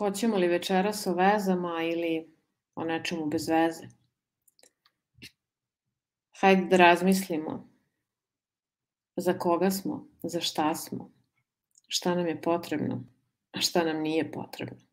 [0.00, 2.34] Hoćemo li večeras o vezama ili
[2.74, 3.88] o nečemu bez veze?
[6.40, 7.68] Hajde da razmislimo
[9.16, 11.10] za koga smo, za šta smo,
[11.88, 13.04] šta nam je potrebno,
[13.52, 14.89] a šta nam nije potrebno.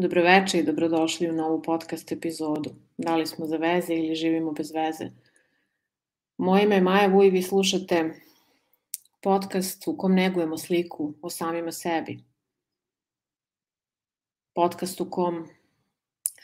[0.00, 2.70] Dobroveče i dobrodošli u novu podcast epizodu.
[2.98, 5.10] Da li smo za veze ili živimo bez veze?
[6.36, 8.14] Moje ime je Maja Vuj vi slušate
[9.22, 12.24] podcast u kom negujemo sliku o samima sebi.
[14.54, 15.48] Podcast u kom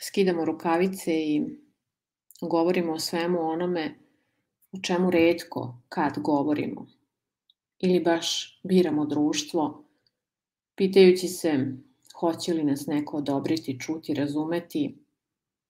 [0.01, 1.41] skidamo rukavice i
[2.41, 3.95] govorimo o svemu onome
[4.71, 6.87] o čemu redko kad govorimo.
[7.79, 9.83] Ili baš biramo društvo,
[10.75, 11.77] pitajući se
[12.19, 14.97] hoće li nas neko odobriti, čuti, razumeti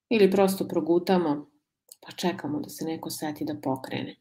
[0.10, 1.48] ili prosto progutamo
[2.02, 4.16] pa čekamo da se neko seti da pokrene.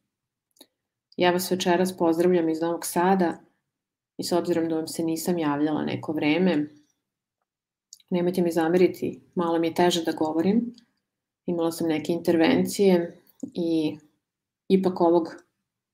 [1.17, 3.39] Ja vas večeras pozdravljam iz Novog Sada
[4.19, 6.69] i s obzirom da vam se nisam javljala neko vreme,
[8.11, 10.75] nemojte mi zameriti, malo mi je teže da govorim,
[11.47, 13.99] imala sam neke intervencije i
[14.69, 15.29] ipak ovog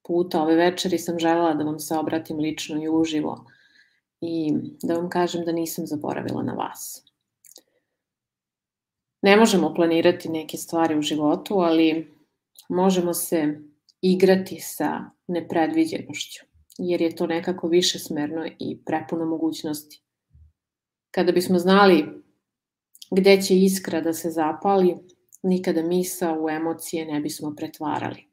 [0.07, 3.45] puta, ove večeri sam želela da vam se obratim lično i uživo,
[4.23, 7.05] i da vam kažem da nisam zaboravila na vas.
[9.23, 12.15] Ne možemo planirati neke stvari u životu, ali
[12.69, 13.59] možemo se
[14.01, 16.45] igrati sa nepredviđenošću,
[16.79, 20.03] jer je to nekako više smerno i prepuno mogućnosti.
[21.11, 22.23] Kada bismo znali
[23.11, 24.97] gde će iskra da se zapali,
[25.43, 28.29] nikada misa u emocije ne bismo pretvarali.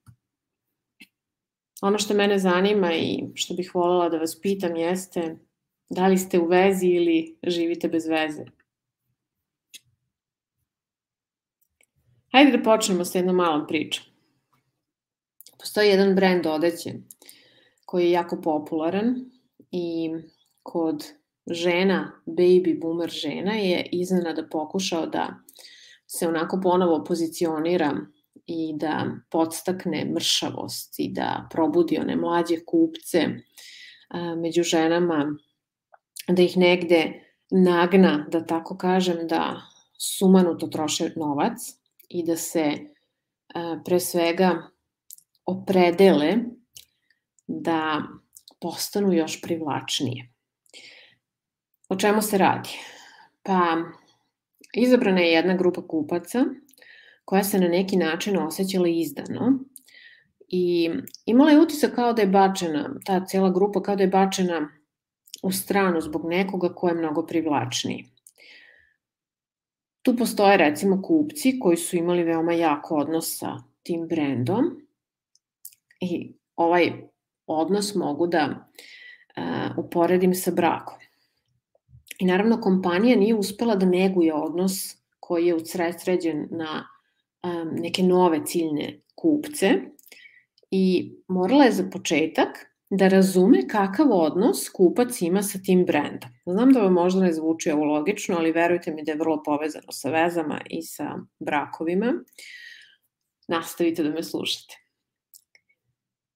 [1.81, 5.37] Ono što mene zanima i što bih voljela da vas pitam jeste
[5.89, 8.45] Da li ste u vezi ili živite bez veze?
[12.31, 14.05] Hajde da počnemo sa jednom malom pričom.
[15.59, 16.93] Postoji jedan brend odeće
[17.85, 19.15] koji je jako popularan
[19.71, 20.09] i
[20.63, 21.05] kod
[21.47, 25.35] žena, baby boomer žena je iznenada pokušao da
[26.07, 27.97] se onako ponovo pozicionira
[28.45, 33.25] i da podstakne mršavost i da probudi one mlađe kupce
[34.37, 35.35] među ženama
[36.29, 39.61] da ih negde nagna, da tako kažem, da
[39.97, 41.57] sumanuto troše novac
[42.09, 42.71] i da se
[43.85, 44.69] pre svega
[45.45, 46.35] opredele
[47.47, 48.01] da
[48.61, 50.29] postanu još privlačnije.
[51.89, 52.69] O čemu se radi?
[53.43, 53.77] Pa,
[54.73, 56.45] izabrana je jedna grupa kupaca
[57.25, 59.59] koja se na neki način osjećala izdano
[60.47, 60.89] i
[61.25, 64.69] imala je utisak kao da je bačena, ta cela grupa kao da je bačena
[65.43, 68.05] u stranu zbog nekoga ko je mnogo privlačniji.
[70.01, 74.65] Tu postoje recimo kupci koji su imali veoma jak odnos sa tim brendom
[75.99, 76.91] i ovaj
[77.47, 80.97] odnos mogu da uh, uporedim sa brakom.
[82.19, 84.73] I naravno kompanija nije uspela da neguje odnos
[85.19, 86.87] koji je ucresređen na
[87.43, 89.73] um, neke nove ciljne kupce
[90.71, 96.29] i morala je za početak da razume kakav odnos kupac ima sa tim brendom.
[96.45, 99.91] Znam da vam možda ne zvuči ovo logično, ali verujte mi da je vrlo povezano
[99.91, 102.13] sa vezama i sa brakovima.
[103.47, 104.75] Nastavite da me slušate.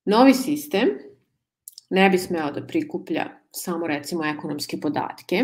[0.05, 0.89] Novi sistem
[1.89, 5.43] ne bi smeo da prikuplja samo recimo ekonomske podatke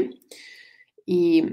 [1.06, 1.44] i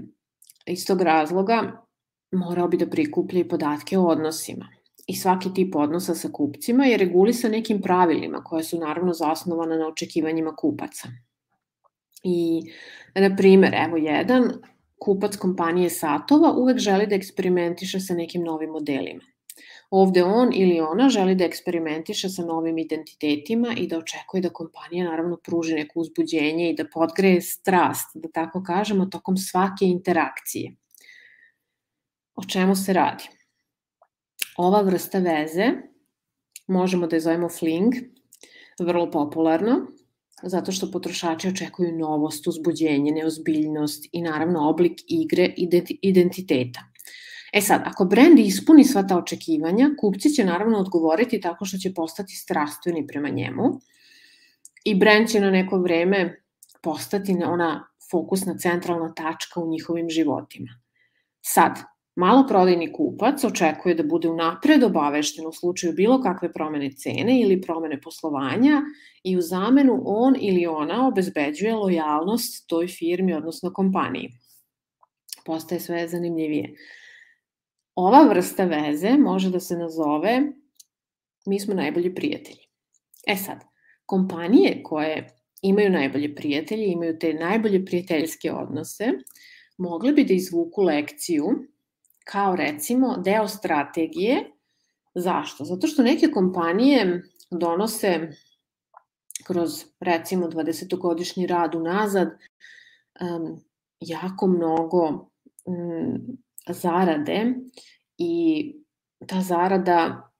[0.66, 1.86] iz tog razloga
[2.32, 4.75] morao bi da prikuplja i podatke o odnosima
[5.06, 9.86] i svaki tip odnosa sa kupcima je regulisan nekim pravilima koje su naravno zasnovane na
[9.88, 11.08] očekivanjima kupaca.
[12.22, 12.62] I,
[13.14, 14.52] na primer, evo jedan,
[14.98, 19.22] kupac kompanije satova uvek želi da eksperimentiše sa nekim novim modelima.
[19.90, 25.04] Ovde on ili ona želi da eksperimentiše sa novim identitetima i da očekuje da kompanija
[25.04, 30.74] naravno pruži neko uzbuđenje i da podgreje strast, da tako kažemo, tokom svake interakcije.
[32.34, 33.35] O čemu se radi?
[34.56, 35.72] Ova vrsta veze
[36.66, 37.94] možemo da je zovemo fling,
[38.78, 39.86] vrlo popularno,
[40.42, 45.54] zato što potrošači očekuju novost, uzbuđenje, neozbiljnost i naravno oblik igre
[46.02, 46.80] identiteta.
[47.52, 51.94] E sad, ako brend ispuni sva ta očekivanja, kupci će naravno odgovoriti tako što će
[51.94, 53.80] postati strastveni prema njemu
[54.84, 56.42] i brend će na neko vreme
[56.82, 60.68] postati ona fokusna centralna tačka u njihovim životima.
[61.42, 61.72] Sad,
[62.16, 68.00] Maloprodajni kupac očekuje da bude unapred obavešten u slučaju bilo kakve promene cene ili promene
[68.00, 68.82] poslovanja
[69.24, 74.30] i u zamenu on ili ona obezbeđuje lojalnost toj firmi, odnosno kompaniji.
[75.46, 76.74] postaje sve zanimljivije.
[77.94, 80.42] Ova vrsta veze može da se nazove
[81.46, 82.66] mi smo najbolji prijatelji.
[83.26, 83.64] E sad,
[84.06, 89.12] kompanije koje imaju najbolje prijatelje, imaju te najbolje prijateljske odnose,
[89.78, 91.44] mogle bi da izvuku lekciju
[92.26, 94.52] kao recimo deo strategije.
[95.14, 95.64] Zašto?
[95.64, 98.28] Zato što neke kompanije donose
[99.46, 103.60] kroz recimo 20-godišnji rad unazad um,
[104.00, 105.30] jako mnogo
[105.64, 106.38] um,
[106.68, 107.54] zarade
[108.18, 108.72] i
[109.26, 110.30] ta zarada,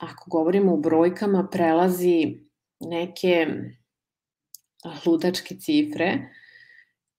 [0.00, 2.46] ako govorimo u brojkama, prelazi
[2.80, 3.46] neke
[5.06, 6.18] ludačke cifre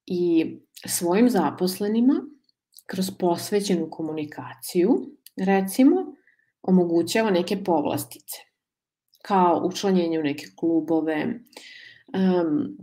[0.06, 0.46] i
[0.86, 2.14] svojim zaposlenima
[2.88, 4.90] kroz posvećenu komunikaciju,
[5.38, 5.96] recimo,
[6.62, 8.38] omogućava neke povlastice,
[9.22, 12.78] kao učlanjenje u neke klubove, um,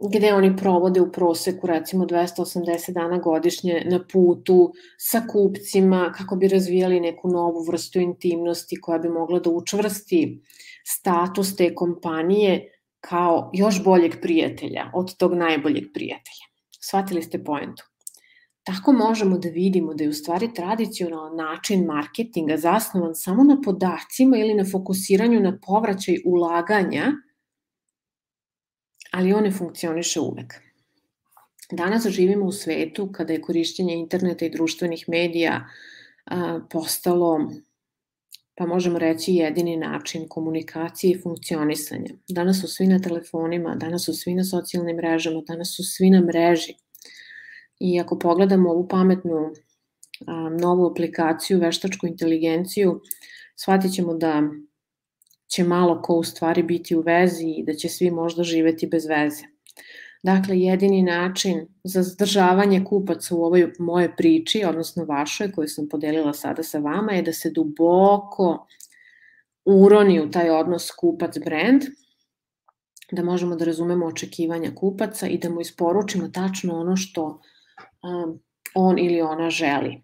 [0.00, 6.48] gde oni provode u proseku recimo 280 dana godišnje na putu sa kupcima kako bi
[6.48, 10.42] razvijali neku novu vrstu intimnosti koja bi mogla da učvrsti
[10.84, 16.46] status te kompanije kao još boljeg prijatelja od tog najboljeg prijatelja.
[16.80, 17.95] Shvatili ste poentu?
[18.66, 24.36] Tako možemo da vidimo da je u stvari tradicionalan način marketinga zasnovan samo na podacima
[24.36, 27.12] ili na fokusiranju na povraćaj ulaganja,
[29.10, 30.54] ali on ne funkcioniše uvek.
[31.70, 35.68] Danas živimo u svetu kada je korišćenje interneta i društvenih medija
[36.70, 37.50] postalo
[38.54, 42.10] pa možemo reći jedini način komunikacije i funkcionisanja.
[42.28, 46.20] Danas su svi na telefonima, danas su svi na socijalnim mrežama, danas su svi na
[46.20, 46.74] mreži.
[47.78, 49.52] I ako pogledamo ovu pametnu
[50.26, 53.00] a, novu aplikaciju, veštačku inteligenciju,
[53.56, 54.42] shvatit ćemo da
[55.48, 59.06] će malo ko u stvari biti u vezi i da će svi možda živeti bez
[59.06, 59.44] veze.
[60.22, 66.32] Dakle, jedini način za zadržavanje kupaca u ovoj moje priči, odnosno vašoj koju sam podelila
[66.32, 68.66] sada sa vama, je da se duboko
[69.64, 71.86] uroni u taj odnos kupac-brand,
[73.12, 77.40] da možemo da razumemo očekivanja kupaca i da mu isporučimo tačno ono što
[78.74, 80.02] on ili ona želi.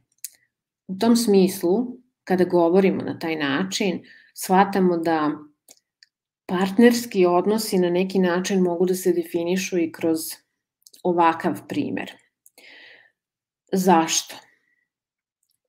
[0.88, 4.02] U tom smislu, kada govorimo na taj način,
[4.34, 5.30] shvatamo da
[6.46, 10.18] partnerski odnosi na neki način mogu da se definišu i kroz
[11.02, 12.12] ovakav primer.
[13.72, 14.36] Zašto?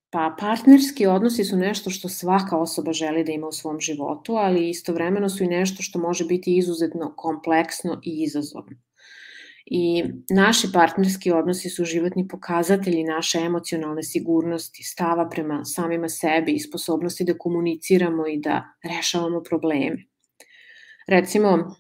[0.10, 4.70] Pa partnerski odnosi su nešto što svaka osoba želi da ima u svom životu, ali
[4.70, 8.78] istovremeno su i nešto što može biti izuzetno kompleksno i izazovno.
[9.66, 16.60] I naši partnerski odnosi su životni pokazatelji naše emocionalne sigurnosti, stava prema samima sebi i
[16.60, 19.98] sposobnosti da komuniciramo i da rešavamo probleme.
[21.08, 21.76] Recimo,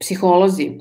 [0.00, 0.78] psiholozi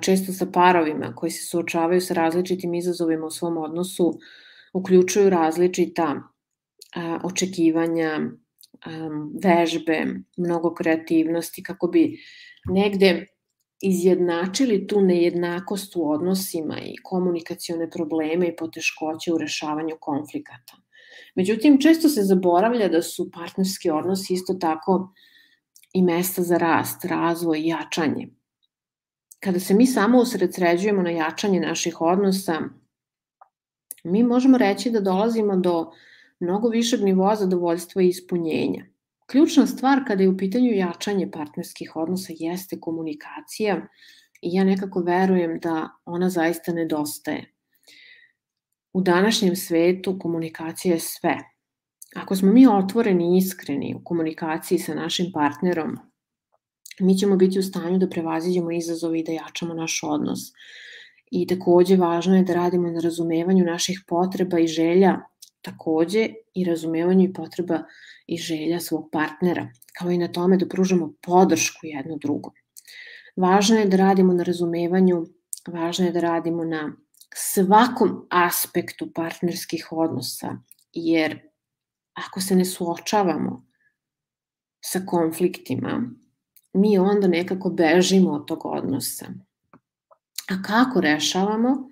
[0.00, 4.18] često sa parovima koji se suočavaju sa različitim izazovima u svom odnosu
[4.72, 6.22] uključuju različita
[7.24, 8.20] očekivanja,
[9.44, 12.18] vežbe, mnogo kreativnosti kako bi
[12.70, 13.26] negde
[13.84, 20.76] izjednačili tu nejednakost u odnosima i komunikacione probleme i poteškoće u rešavanju konflikata.
[21.34, 25.12] Međutim, često se zaboravlja da su partnerski odnosi isto tako
[25.92, 28.28] i mesta za rast, razvoj i jačanje.
[29.40, 32.60] Kada se mi samo usredsređujemo na jačanje naših odnosa,
[34.04, 35.92] mi možemo reći da dolazimo do
[36.40, 38.93] mnogo višeg nivoa zadovoljstva i ispunjenja.
[39.26, 43.86] Ključna stvar kada je u pitanju jačanje partnerskih odnosa jeste komunikacija
[44.42, 47.52] i ja nekako verujem da ona zaista nedostaje.
[48.92, 51.38] U današnjem svetu komunikacija je sve.
[52.16, 55.96] Ako smo mi otvoreni i iskreni u komunikaciji sa našim partnerom,
[57.00, 60.40] mi ćemo biti u stanju da prevaziđemo izazove i da jačamo naš odnos.
[61.30, 65.20] I takođe važno je da radimo na razumevanju naših potreba i želja,
[65.64, 67.82] takođe i razumevanju i potreba
[68.26, 69.68] i želja svog partnera,
[69.98, 72.52] kao i na tome da pružamo podršku jedno drugom.
[73.36, 75.24] Važno je da radimo na razumevanju,
[75.68, 76.92] važno je da radimo na
[77.34, 80.56] svakom aspektu partnerskih odnosa,
[80.92, 81.38] jer
[82.14, 83.64] ako se ne suočavamo
[84.84, 86.02] sa konfliktima,
[86.72, 89.26] mi onda nekako bežimo od tog odnosa.
[90.50, 91.90] A kako rešavamo?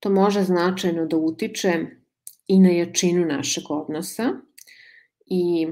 [0.00, 1.86] To može značajno da utiče
[2.50, 4.32] i na jačinu našeg odnosa
[5.26, 5.68] i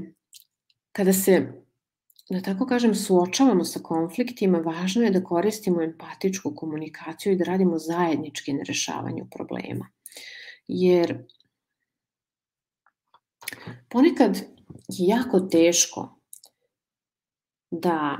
[0.92, 1.52] kada se,
[2.30, 7.78] da tako kažem, suočavamo sa konfliktima, važno je da koristimo empatičku komunikaciju i da radimo
[7.78, 9.88] zajednički na rešavanju problema.
[10.68, 11.16] Jer
[13.88, 14.36] ponekad
[14.88, 16.20] je jako teško
[17.70, 18.18] da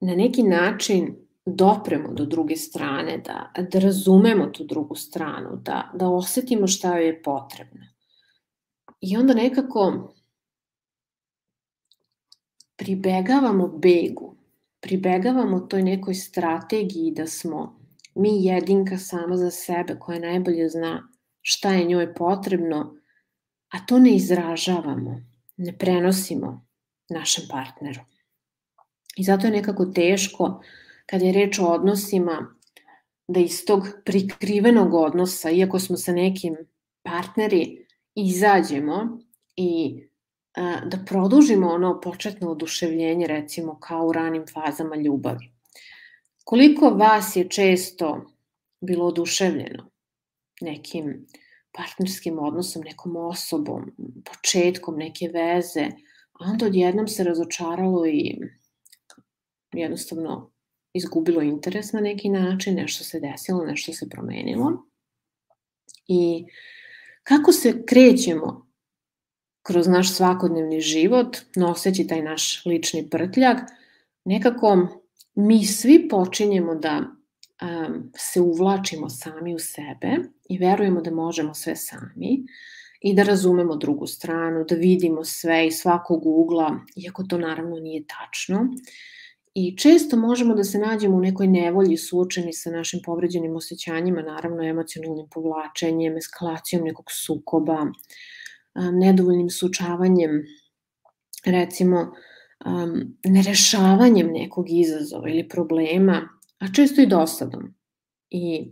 [0.00, 1.16] na neki način
[1.46, 7.06] dopremo do druge strane, da, da razumemo tu drugu stranu, da, da osetimo šta joj
[7.06, 7.91] je potrebno.
[9.02, 10.14] I onda nekako
[12.76, 14.36] pribegavamo begu,
[14.80, 17.80] pribegavamo toj nekoj strategiji da smo
[18.14, 21.08] mi jedinka sama za sebe koja najbolje zna
[21.40, 22.96] šta je njoj potrebno,
[23.68, 25.22] a to ne izražavamo,
[25.56, 26.66] ne prenosimo
[27.08, 28.00] našem partneru.
[29.16, 30.62] I zato je nekako teško
[31.06, 32.54] kad je reč o odnosima
[33.28, 36.56] da iz tog prikrivenog odnosa, iako smo sa nekim
[37.02, 39.18] partneri, izađemo
[39.56, 40.00] i
[40.56, 45.52] a, da produžimo ono početno oduševljenje recimo kao u ranim fazama ljubavi.
[46.44, 48.24] Koliko vas je često
[48.80, 49.90] bilo oduševljeno
[50.60, 51.26] nekim
[51.72, 55.86] partnerskim odnosom, nekom osobom, početkom neke veze,
[56.32, 58.38] a onda odjednom se razočaralo i
[59.72, 60.50] jednostavno
[60.94, 64.72] izgubilo interes na neki način, nešto se desilo, nešto se promenilo.
[66.08, 66.44] I
[67.22, 68.72] kako se krećemo
[69.62, 73.58] kroz naš svakodnevni život, noseći taj naš lični prtljak,
[74.24, 74.88] nekako
[75.34, 80.16] mi svi počinjemo da um, se uvlačimo sami u sebe
[80.48, 82.46] i verujemo da možemo sve sami
[83.00, 88.04] i da razumemo drugu stranu, da vidimo sve iz svakog ugla, iako to naravno nije
[88.06, 88.68] tačno.
[89.54, 94.62] I često možemo da se nađemo u nekoj nevolji suočeni sa našim povređenim osjećanjima, naravno
[94.62, 97.86] emocionalnim povlačenjem, eskalacijom nekog sukoba,
[98.92, 100.30] nedovoljnim sučavanjem,
[101.44, 102.12] recimo
[103.24, 106.28] nerešavanjem nekog izazova ili problema,
[106.58, 107.74] a često i dosadom.
[108.30, 108.70] I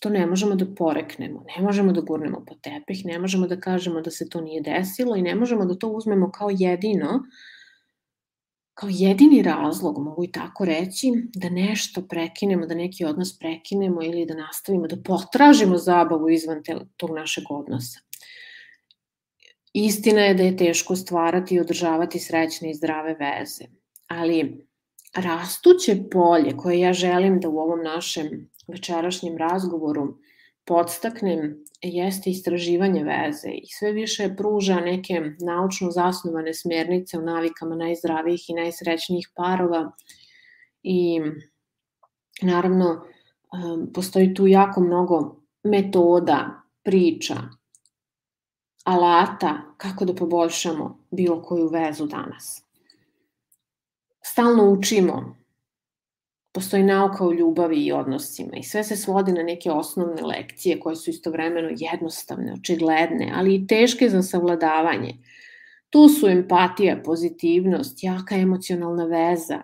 [0.00, 4.00] to ne možemo da poreknemo, ne možemo da gurnemo po tepih, ne možemo da kažemo
[4.00, 7.22] da se to nije desilo i ne možemo da to uzmemo kao jedino,
[8.76, 14.26] kao jedini razlog, mogu i tako reći, da nešto prekinemo, da neki odnos prekinemo ili
[14.26, 18.00] da nastavimo, da potražimo zabavu izvan te, tog našeg odnosa.
[19.72, 23.64] Istina je da je teško stvarati i održavati srećne i zdrave veze,
[24.08, 24.66] ali
[25.14, 30.18] rastuće polje koje ja želim da u ovom našem večerašnjem razgovoru
[30.66, 38.50] podstaknem jeste istraživanje veze i sve više pruža neke naučno zasnovane smernice o navikama najzdravijih
[38.50, 39.92] i najsrećnijih parova
[40.82, 41.20] i
[42.42, 43.04] naravno
[43.52, 47.36] um, postoji tu jako mnogo metoda, priča,
[48.84, 52.62] alata kako da poboljšamo bilo koju vezu danas.
[54.22, 55.36] Stalno učimo
[56.56, 60.96] postoji nauka o ljubavi i odnosima i sve se svodi na neke osnovne lekcije koje
[60.96, 65.18] su istovremeno jednostavne, očigledne, ali i teške za savladavanje.
[65.90, 69.58] Tu su empatija, pozitivnost, jaka emocionalna veza,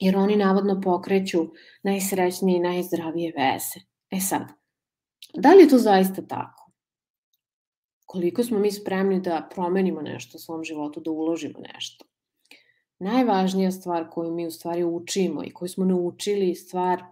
[0.00, 1.46] jer oni navodno pokreću
[1.82, 3.86] najsrećnije i najzdravije veze.
[4.10, 4.42] E sad,
[5.34, 6.70] da li je to zaista tako?
[8.04, 12.04] Koliko smo mi spremni da promenimo nešto u svom životu, da uložimo nešto?
[12.98, 17.02] Najvažnija stvar koju mi u stvari učimo i koju smo naučili stvar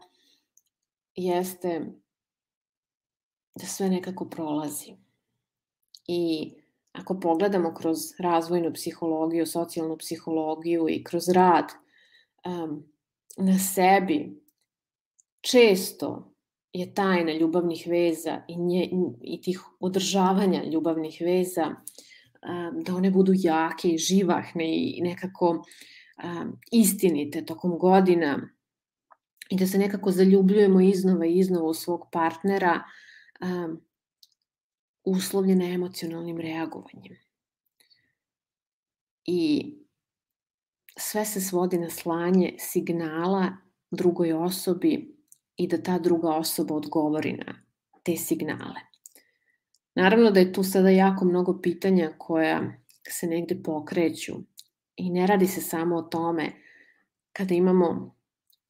[1.14, 1.80] jeste
[3.54, 4.94] da sve nekako prolazi.
[6.06, 6.52] I
[6.92, 11.64] ako pogledamo kroz razvojnu psihologiju, socijalnu psihologiju i kroz rad
[12.46, 12.92] um,
[13.36, 14.42] na sebi,
[15.40, 16.32] često
[16.72, 21.76] je tajna ljubavnih veza i, nje, i tih održavanja ljubavnih veza um,
[22.84, 25.64] da one budu jake i živahne i nekako
[26.70, 28.48] istinite tokom godina
[29.50, 32.82] i da se nekako zaljubljujemo iznova i iznova u svog partnera
[35.04, 37.16] uslovljene emocionalnim reagovanjem.
[39.24, 39.72] I
[40.98, 43.56] sve se svodi na slanje signala
[43.90, 45.16] drugoj osobi
[45.56, 47.54] i da ta druga osoba odgovori na
[48.02, 48.91] te signale.
[49.94, 52.72] Naravno da je tu sada jako mnogo pitanja koja
[53.08, 54.32] se negde pokreću
[54.96, 56.52] i ne radi se samo o tome
[57.32, 58.16] kada imamo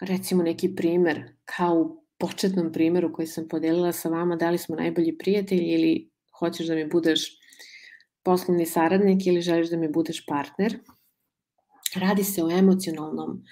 [0.00, 4.76] recimo neki primer kao u početnom primeru koji sam podelila sa vama da li smo
[4.76, 7.38] najbolji prijatelji ili hoćeš da mi budeš
[8.22, 10.78] poslovni saradnik ili želiš da mi budeš partner.
[11.94, 13.42] Radi se o emocionalnom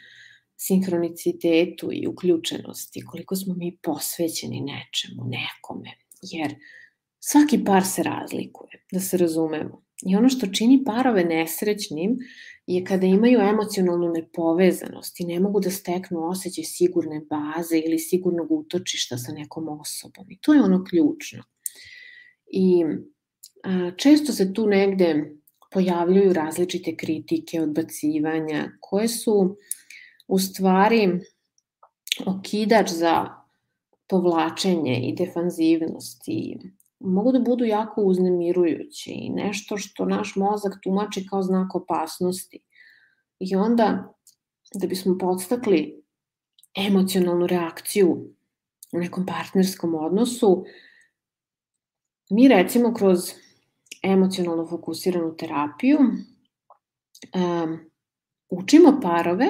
[0.56, 5.90] sinhronicitetu i uključenosti, koliko smo mi posvećeni nečemu, nekome.
[6.22, 6.54] Jer
[7.20, 9.84] Svaki par se razlikuje, da se razumemo.
[10.06, 12.16] I ono što čini parove nesrećnim
[12.66, 18.50] je kada imaju emocionalnu nepovezanost i ne mogu da steknu osjećaj sigurne baze ili sigurnog
[18.50, 20.30] utočišta sa nekom osobom.
[20.30, 21.42] I to je ono ključno.
[22.46, 22.84] I
[23.64, 25.34] a, često se tu negde
[25.70, 29.56] pojavljuju različite kritike, odbacivanja, koje su
[30.28, 31.20] u stvari
[32.26, 33.26] okidač za
[34.08, 36.56] povlačenje i defanzivnost i
[37.00, 42.58] mogu da budu jako uznemirujući i nešto što naš mozak tumači kao znak opasnosti.
[43.38, 44.14] I onda,
[44.74, 46.02] da bismo podstakli
[46.86, 48.34] emocionalnu reakciju
[48.92, 50.64] u nekom partnerskom odnosu,
[52.30, 53.18] mi recimo kroz
[54.02, 57.78] emocionalno fokusiranu terapiju um,
[58.50, 59.48] učimo parove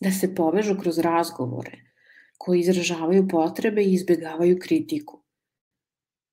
[0.00, 1.78] da se povežu kroz razgovore
[2.38, 5.17] koji izražavaju potrebe i izbjegavaju kritiku.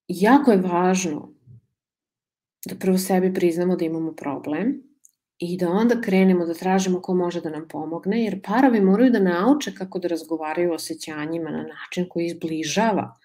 [0.08, 1.34] Jako je važno
[2.66, 4.84] da prvo sebi priznamo da imamo problem
[5.40, 9.20] i da onda krenemo da tražimo ko može da nam pomogne, jer parovi moraju da
[9.20, 13.16] nauče kako da razgovaraju o osjećanjima na način koji izbližava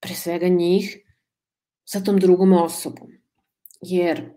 [0.00, 0.98] pre svega njih
[1.84, 3.12] sa tom drugom osobom.
[3.80, 4.30] Jer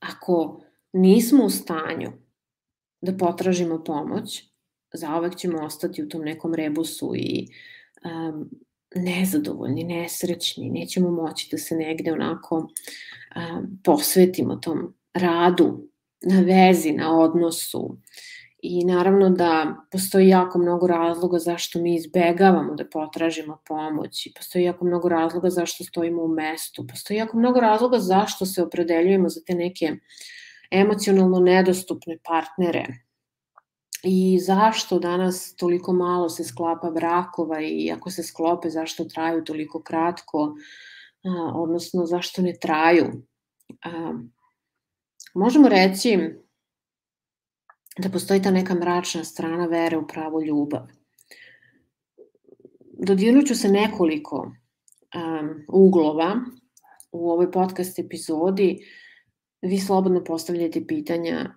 [0.00, 2.12] ako nismo u stanju
[3.00, 4.44] da potražimo pomoć,
[4.92, 7.48] zaovek ćemo ostati u tom nekom rebusu i
[8.04, 8.50] um,
[8.94, 15.88] nezadovoljni, nesrećni, nećemo moći da se negde onako um, posvetimo tom radu,
[16.22, 17.96] na vezi, na odnosu.
[18.58, 24.64] I naravno da postoji jako mnogo razloga zašto mi izbegavamo da potražimo pomoć i postoji
[24.64, 29.40] jako mnogo razloga zašto stojimo u mestu, postoji jako mnogo razloga zašto se opredeljujemo za
[29.46, 29.96] te neke
[30.70, 32.86] emocionalno nedostupne partnere
[34.02, 39.82] i zašto danas toliko malo se sklapa brakova i ako se sklope zašto traju toliko
[39.82, 40.54] kratko,
[41.54, 43.06] odnosno zašto ne traju.
[45.34, 46.18] Možemo reći
[47.98, 50.86] da postoji ta neka mračna strana vere u pravu ljubav.
[53.06, 54.52] Dodirnut ću se nekoliko
[55.68, 56.36] uglova
[57.12, 58.86] u ovoj podcast epizodi.
[59.62, 61.54] Vi slobodno postavljajte pitanja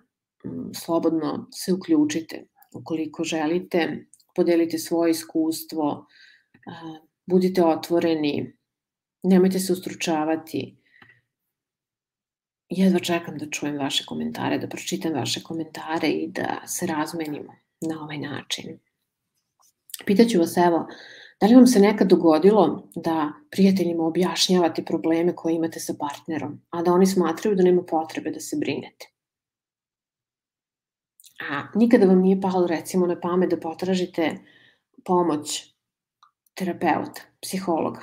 [0.74, 6.06] slobodno se uključite ukoliko želite, podelite svoje iskustvo,
[7.26, 8.56] budite otvoreni,
[9.22, 10.76] nemojte se ustručavati.
[12.68, 18.02] Jedva čekam da čujem vaše komentare, da pročitam vaše komentare i da se razmenimo na
[18.02, 18.78] ovaj način.
[20.06, 20.86] Pitaću vas evo,
[21.40, 26.82] da li vam se nekad dogodilo da prijateljima objašnjavate probleme koje imate sa partnerom, a
[26.82, 29.15] da oni smatraju da nema potrebe da se brinete?
[31.40, 34.38] A nikada vam nije palo recimo na pamet da potražite
[35.04, 35.74] pomoć
[36.54, 38.00] terapeuta, psihologa.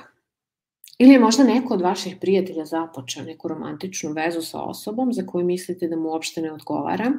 [0.98, 5.44] Ili je možda neko od vaših prijatelja započeo neku romantičnu vezu sa osobom za koju
[5.44, 7.12] mislite da mu uopšte ne odgovara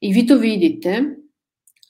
[0.00, 1.02] i vi to vidite,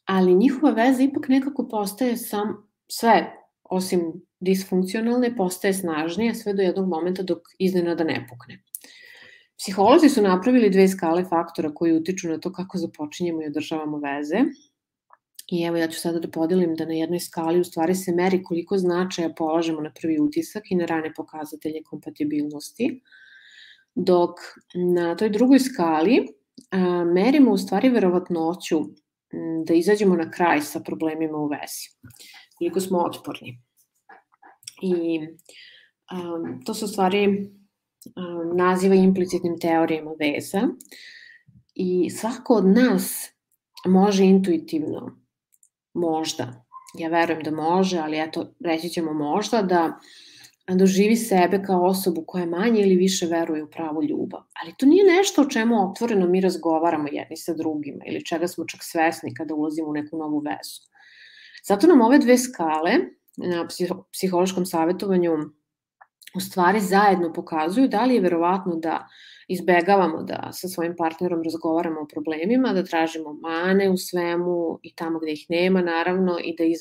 [0.05, 3.33] ali njihova veza ipak nekako postaje sam, sve
[3.65, 8.63] osim disfunkcionalne, postaje snažnije sve do jednog momenta dok iznenada ne pukne.
[9.59, 14.45] Psiholozi su napravili dve skale faktora koji utiču na to kako započinjemo i održavamo veze.
[15.53, 18.43] I evo ja ću sada da podelim da na jednoj skali u stvari se meri
[18.43, 23.01] koliko značaja polažemo na prvi utisak i na rane pokazatelje kompatibilnosti.
[23.95, 24.40] Dok
[24.75, 26.27] na toj drugoj skali
[26.71, 28.81] a, merimo u stvari verovatnoću
[29.67, 31.90] da izađemo na kraj sa problemima u vezi.
[32.59, 33.61] Koliko smo otporni.
[34.83, 35.21] I
[36.11, 36.19] a,
[36.67, 37.51] to su u stvari
[38.55, 40.69] Naziva implicitnim teorijama veza
[41.75, 43.31] i svako od nas
[43.87, 45.19] može intuitivno,
[45.95, 46.64] možda,
[46.99, 49.99] ja verujem da može, ali eto, reći ćemo možda, da
[50.69, 54.40] doživi sebe kao osobu koja manje ili više veruje u pravu ljubav.
[54.62, 58.64] Ali to nije nešto o čemu otvoreno mi razgovaramo jedni sa drugima ili čega smo
[58.64, 60.81] čak svesni kada ulazimo u neku novu vezu.
[61.69, 62.93] Zato nam ove dve skale
[63.37, 63.69] na
[64.12, 65.33] psihološkom savjetovanju
[66.37, 69.09] u stvari zajedno pokazuju da li je verovatno da
[69.49, 75.18] izbegavamo da sa svojim partnerom razgovaramo o problemima, da tražimo mane u svemu i tamo
[75.18, 76.79] gde ih nema naravno i da iz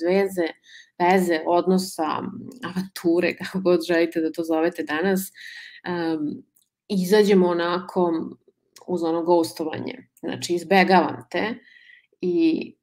[1.00, 2.08] veze, odnosa,
[2.64, 5.22] avanture, kako god želite da to zovete danas,
[5.88, 6.44] um,
[6.88, 8.12] izađemo onako
[8.88, 10.08] uz ono ghostovanje.
[10.20, 11.56] Znači, izbegavam te
[12.22, 12.76] i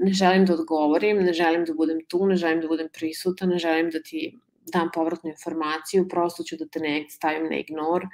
[0.00, 3.58] ne želim da odgovorim, ne želim da budem tu, ne želim da budem prisuta, ne
[3.58, 4.38] želim da ti
[4.70, 8.06] dam povratnu informaciju, prosto ću da te ne stavim na ignor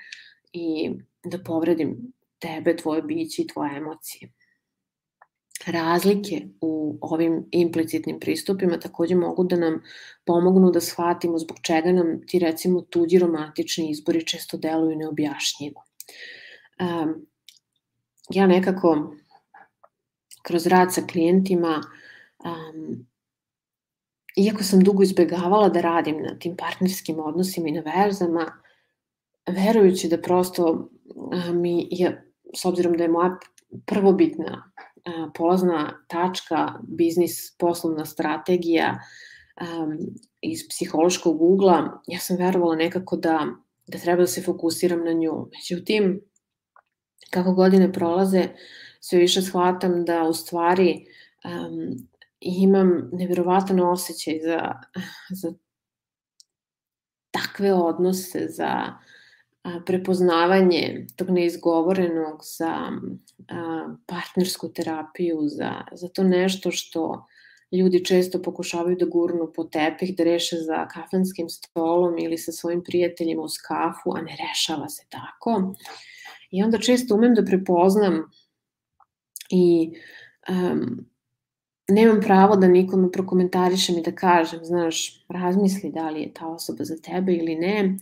[0.53, 0.91] i
[1.25, 4.33] da povredim tebe, tvoje biće i tvoje emocije.
[5.67, 9.83] Razlike u ovim implicitnim pristupima takođe mogu da nam
[10.25, 15.85] pomognu da shvatimo zbog čega nam ti recimo tuđi romantični izbori često deluju neobjašnjivo.
[16.81, 17.27] Um,
[18.31, 19.17] ja nekako
[20.43, 21.81] kroz rad sa klijentima
[22.45, 23.07] um,
[24.37, 28.53] iako sam dugo izbegavala da radim na tim partnerskim odnosima i na vezama,
[29.47, 30.89] verujući da prosto
[31.53, 33.39] mi je, s obzirom da je moja
[33.87, 34.73] prvobitna
[35.35, 38.99] polazna tačka, biznis, poslovna strategija
[40.41, 43.47] iz psihološkog ugla, ja sam verovala nekako da,
[43.87, 45.49] da treba da se fokusiram na nju.
[45.53, 46.21] Međutim,
[47.31, 48.49] kako godine prolaze,
[49.01, 51.07] sve više shvatam da u stvari
[51.45, 52.09] um,
[52.45, 54.73] imam nevjerovatan osjećaj za,
[55.31, 55.53] za
[57.31, 58.93] takve odnose, za
[59.87, 62.91] prepoznavanje tog neizgovorenog, za
[64.07, 67.27] partnersku terapiju, za, za to nešto što
[67.73, 72.83] ljudi često pokušavaju da gurnu po tepih, da reše za kafanskim stolom ili sa svojim
[72.85, 75.75] prijateljima uz kafu, a ne rešava se tako.
[76.51, 78.31] I onda često umem da prepoznam
[79.51, 79.93] i
[80.49, 81.07] um,
[81.89, 86.85] nemam pravo da nikome prokomentarišem i da kažem, znaš, razmisli da li je ta osoba
[86.85, 87.97] za tebe ili ne.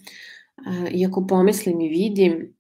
[0.90, 2.54] Iako pomislim i vidim,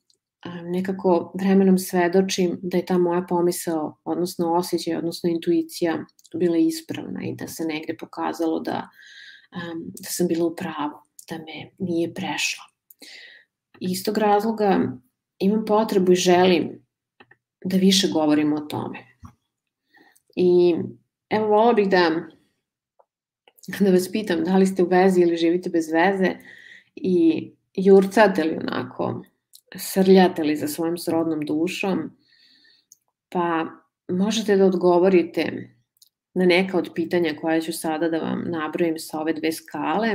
[0.62, 6.04] nekako vremenom svedočim da je ta moja pomisao, odnosno osjećaj, odnosno intuicija
[6.34, 8.88] bila ispravna i da se negde pokazalo da,
[10.00, 12.64] da sam bila u pravu, da me nije prešla.
[13.80, 14.92] Iz tog razloga
[15.38, 16.86] imam potrebu i želim
[17.64, 18.98] da više govorimo o tome.
[20.36, 20.74] I
[21.32, 22.10] Evo, volila bih da,
[23.80, 26.34] da vas pitam da li ste u vezi ili živite bez veze
[26.96, 29.22] i jurcate li onako,
[29.76, 32.10] srljate li za svojom srodnom dušom,
[33.28, 33.66] pa
[34.08, 35.70] možete da odgovorite
[36.34, 40.14] na neka od pitanja koja ću sada da vam nabrojim sa ove dve skale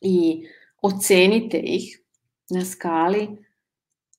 [0.00, 0.46] i
[0.82, 2.00] ocenite ih
[2.50, 3.28] na skali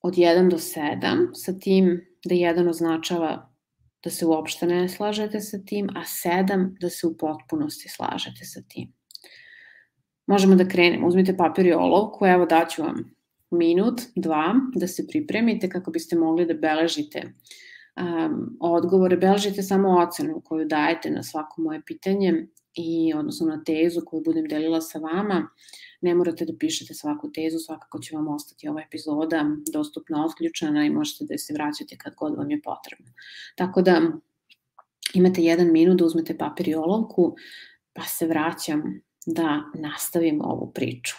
[0.02, 3.55] od 1 do 7, sa tim da 1 označava
[4.04, 8.60] da se uopšte ne slažete sa tim, a sedam da se u potpunosti slažete sa
[8.68, 8.92] tim.
[10.26, 11.06] Možemo da krenemo.
[11.06, 13.16] Uzmite papir i olovku, evo daću vam
[13.50, 17.22] minut, dva, da se pripremite kako biste mogli da beležite
[17.96, 19.16] um, odgovore.
[19.16, 24.48] Beležite samo ocenu koju dajete na svako moje pitanje i odnosno na tezu koju budem
[24.48, 25.48] delila sa vama.
[26.00, 30.90] Ne morate da pišete svaku tezu, svakako će vam ostati ova epizoda dostupna, otključena i
[30.90, 33.12] možete da se vraćate kad god vam je potrebno.
[33.54, 34.02] Tako da
[35.14, 37.36] imate jedan minut da uzmete papir i olovku,
[37.92, 41.16] pa se vraćam da nastavimo ovu priču.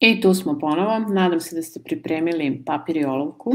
[0.00, 0.98] I tu smo ponovo.
[0.98, 3.52] Nadam se da ste pripremili papir i olovku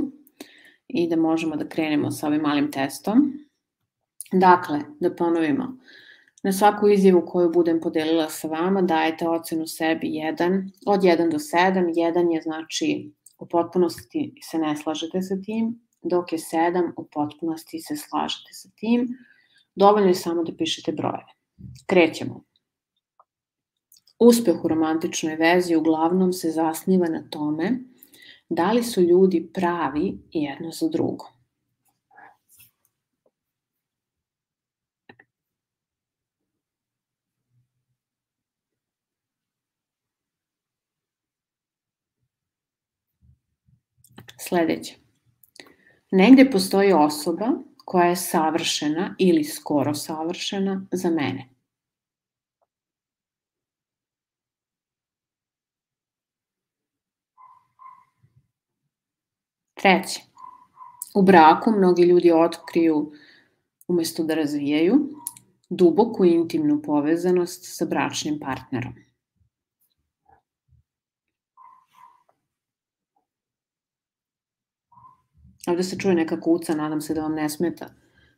[0.87, 3.33] i da možemo da krenemo sa ovim malim testom.
[4.31, 5.77] Dakle, da ponovimo.
[6.43, 11.37] Na svaku izjavu koju budem podelila sa vama dajete ocenu sebi 1, od 1 do
[11.37, 11.93] 7.
[11.95, 17.79] 1 je znači u potpunosti se ne slažete sa tim, dok je 7 u potpunosti
[17.79, 19.07] se slažete sa tim.
[19.75, 21.31] Dovoljno je samo da pišete brojeve.
[21.85, 22.43] Krećemo.
[24.23, 27.71] Uspeh u romantičnoj vezi uglavnom se zasniva na tome
[28.49, 31.25] da li su ljudi pravi jedno za drugo.
[44.39, 44.95] Sledeće.
[46.11, 47.47] Negde postoji osoba
[47.85, 51.52] koja je savršena ili skoro savršena za mene.
[59.83, 60.21] Treće,
[61.15, 63.11] u braku mnogi ljudi otkriju,
[63.87, 65.09] umesto da razvijaju,
[65.69, 68.93] duboku intimnu povezanost sa bračnim partnerom.
[75.67, 77.89] Ovde se čuje neka kuca, nadam se da vam ne smeta,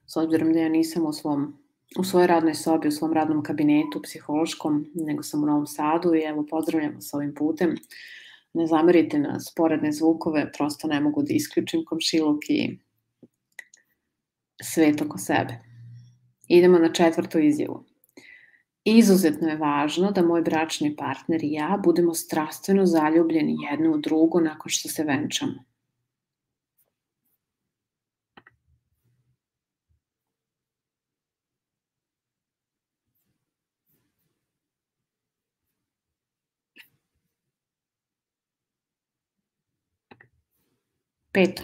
[0.05, 1.57] s obzirom da ja nisam u svom
[1.99, 6.21] u svojoj radnoj sobi, u svom radnom kabinetu psihološkom, nego sam u Novom Sadu i
[6.21, 7.75] evo pozdravljam vas ovim putem
[8.55, 12.77] ne zamerite na sporedne zvukove, prosto ne mogu da isključim komšiluk i
[14.63, 15.59] svet oko sebe.
[16.47, 17.83] Idemo na četvrtu izjavu.
[18.85, 24.39] Izuzetno je važno da moj bračni partner i ja budemo strastveno zaljubljeni jedno u drugo
[24.39, 25.63] nakon što se venčamo.
[41.35, 41.63] Peto.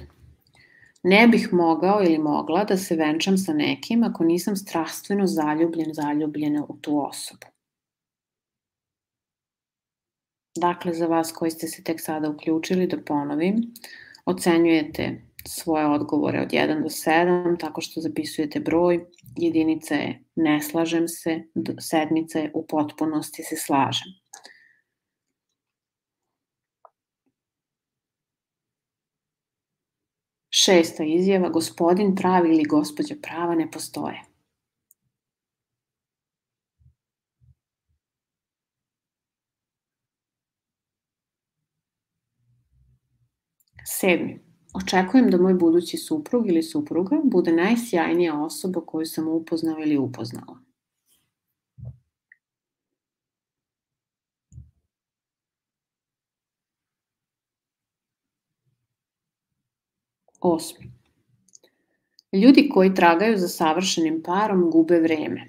[1.03, 6.65] Ne bih mogao ili mogla da se venčam sa nekim ako nisam strastveno zaljubljen, zaljubljena
[6.69, 7.47] u tu osobu.
[10.57, 13.73] Dakle, za vas koji ste se tek sada uključili, da ponovim,
[14.25, 19.05] ocenjujete svoje odgovore od 1 do 7 tako što zapisujete broj,
[19.37, 21.43] jedinica je ne slažem se,
[21.79, 24.20] sedmica je u potpunosti se slažem.
[30.63, 34.21] Šesta izjava, gospodin pravi ili gospođa prava ne postoje.
[43.85, 44.39] Sedmi.
[44.73, 50.70] Očekujem da moj budući suprug ili supruga bude najsjajnija osoba koju sam upoznao ili upoznala.
[60.41, 60.91] Osmi.
[62.31, 65.45] Ljudi koji tragaju za savršenim parom gube vreme.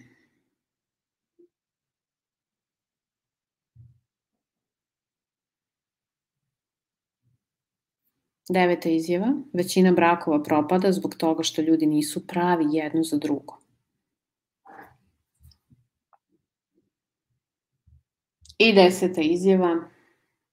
[8.48, 9.32] Deveta izjava.
[9.52, 13.58] Većina brakova propada zbog toga što ljudi nisu pravi jedno za drugo.
[18.58, 19.88] I deseta izjava.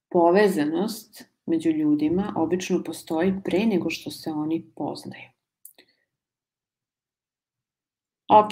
[0.10, 5.30] Povezanost među ljudima obično postoji pre nego što se oni poznaju.
[8.28, 8.52] Ok,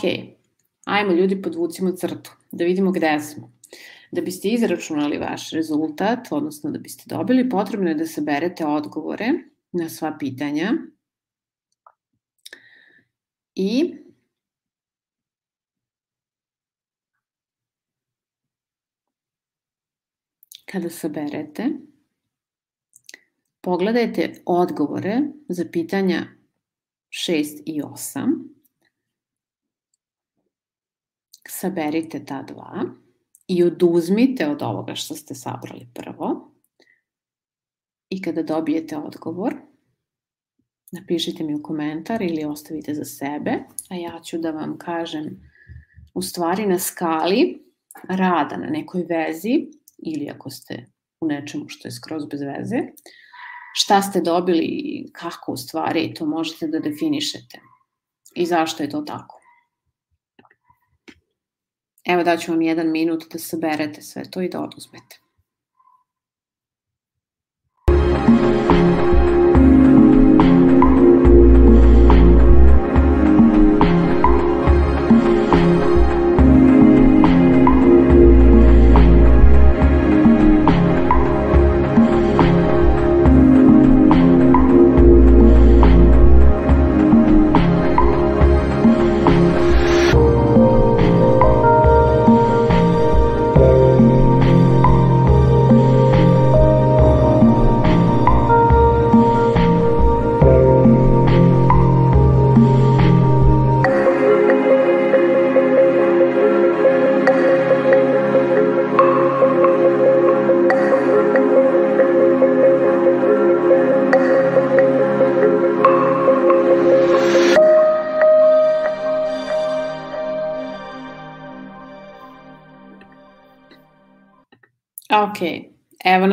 [0.85, 3.51] ajmo ljudi podvucimo crtu, da vidimo gde smo.
[4.11, 9.29] Da biste izračunali vaš rezultat, odnosno da biste dobili, potrebno je da saberete odgovore
[9.71, 10.73] na sva pitanja
[13.55, 13.93] i
[20.65, 21.69] kada saberete,
[23.67, 26.21] Pogledajte odgovore za pitanja
[27.09, 28.47] 6 i 8.
[31.49, 32.83] Saberite ta dva
[33.47, 36.51] i oduzmite od ovoga što ste sabrali prvo.
[38.09, 39.55] I kada dobijete odgovor,
[40.91, 43.51] napišite mi u komentar ili ostavite za sebe,
[43.89, 45.51] a ja ću da vam kažem
[46.13, 47.65] u stvari na skali
[48.09, 50.85] rada na nekoj vezi ili ako ste
[51.21, 52.77] u nečemu što je skroz bez veze,
[53.79, 57.59] šta ste dobili i kako u stvari to možete da definišete
[58.35, 59.41] i zašto je to tako.
[62.05, 65.19] Evo daću vam jedan minut da saberete sve to i da oduzmete.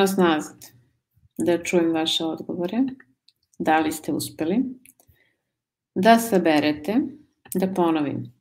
[0.05, 0.65] Nas nazad.
[1.39, 2.79] Da čujem vaše odgovore.
[3.59, 4.59] Da li ste uspeli?
[5.95, 6.95] Da saberete,
[7.55, 8.33] da ponovim.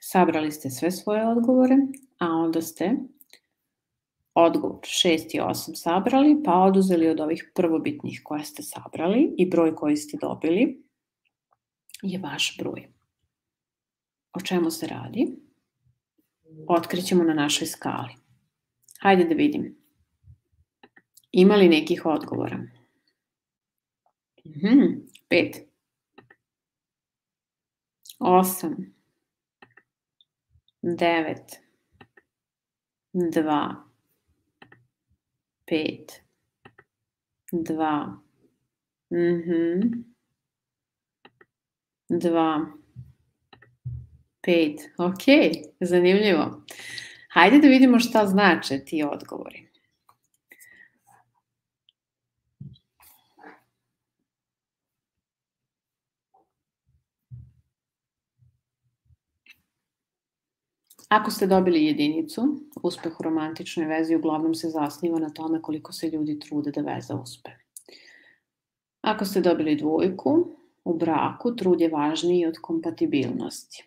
[0.00, 1.76] Sabrali ste sve svoje odgovore,
[2.18, 2.90] a onda ste
[4.34, 9.74] odgovor 6 i 8 sabrali, pa oduzeli od ovih prvobitnih koje ste sabrali i broj
[9.74, 10.82] koji ste dobili
[12.02, 12.88] je vaš broj.
[14.32, 15.36] O čemu se radi?
[16.68, 18.14] Otkrićemo na našoj skali.
[19.00, 19.81] Hajde da vidim.
[21.32, 22.58] Ima li nekih odgovora?
[24.44, 24.86] Mhm,
[25.28, 25.56] pet.
[28.18, 28.76] Osam.
[30.82, 31.60] Devet.
[33.12, 33.84] Dva.
[35.66, 36.22] Pet.
[37.52, 38.20] Dva.
[39.10, 39.80] Mhm.
[42.08, 42.66] Dva.
[44.42, 44.80] Pet.
[44.98, 45.24] Ok,
[45.80, 46.62] zanimljivo.
[47.28, 49.71] Hajde da vidimo šta znače ti odgovori.
[61.12, 62.42] Ako ste dobili jedinicu,
[62.82, 67.14] uspeh u romantičnoj vezi uglavnom se zasniva na tome koliko se ljudi trude da veza
[67.14, 67.50] uspe.
[69.00, 70.48] Ako ste dobili dvojku,
[70.84, 73.84] u braku trud je važniji od kompatibilnosti.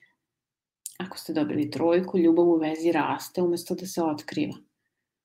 [0.98, 4.58] Ako ste dobili trojku, ljubav u vezi raste umesto da se otkriva.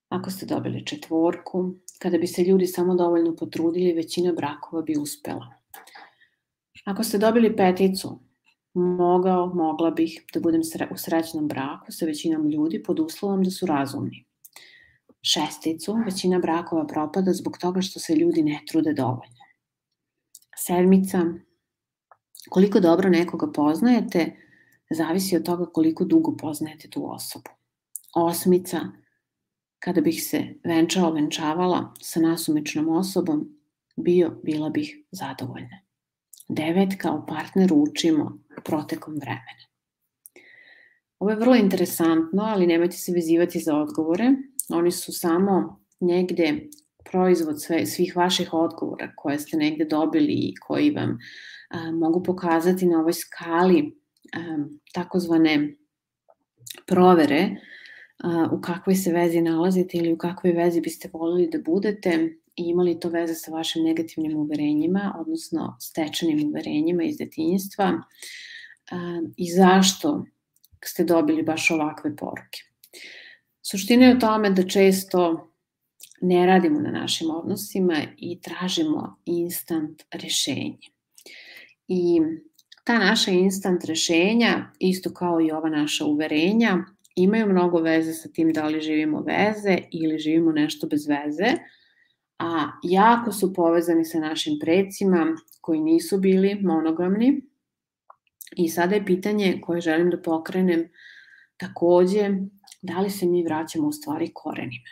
[0.09, 5.53] Ako ste dobili četvorku, kada bi se ljudi samo dovoljno potrudili, većina brakova bi uspela.
[6.85, 8.19] Ako ste dobili peticu,
[8.75, 13.67] mogao, mogla bih da budem u srećnom braku sa većinom ljudi pod uslovom da su
[13.67, 14.25] razumni.
[15.23, 19.45] Šesticu, većina brakova propada zbog toga što se ljudi ne trude dovoljno.
[20.57, 21.25] Sedmica,
[22.51, 24.37] koliko dobro nekoga poznajete,
[24.91, 27.51] zavisi od toga koliko dugo poznajete tu osobu.
[28.15, 28.81] Osmica,
[29.79, 33.59] kada bih se venčao, venčavala sa nasumičnom osobom,
[33.97, 35.81] bio, bila bih zadovoljna.
[36.49, 39.71] Devet, kao partner učimo protekom vremena.
[41.19, 44.33] Ovo je vrlo interesantno, ali nemojte se vezivati za odgovore.
[44.69, 46.61] Oni su samo negde
[47.11, 51.19] proizvod sve, svih vaših odgovora koje ste negde dobili i koji vam
[51.71, 53.99] a, mogu pokazati na ovoj skali
[54.33, 55.75] a, takozvane
[56.87, 57.57] provere
[58.19, 62.69] a, u kakvoj se vezi nalazite ili u kakvoj vezi biste volili da budete i
[62.69, 67.93] imali to veze sa vašim negativnim uverenjima, odnosno stečenim uverenjima iz detinjstva
[69.37, 70.25] i zašto
[70.85, 72.61] ste dobili baš ovakve poruke.
[73.63, 75.51] Suština je u tome da često
[76.21, 80.89] ne radimo na našim odnosima i tražimo instant rešenje.
[81.89, 82.21] I
[82.85, 86.79] ta naša instant rešenja, isto kao i ova naša uverenja,
[87.17, 91.57] imaju mnogo veze sa tim da li živimo veze ili živimo nešto bez veze,
[92.41, 95.27] a jako su povezani sa našim precima
[95.61, 97.51] koji nisu bili monogamni,
[98.57, 100.89] I sada je pitanje koje želim da pokrenem
[101.57, 102.31] takođe,
[102.83, 104.91] da li se mi vraćamo u stvari korenima.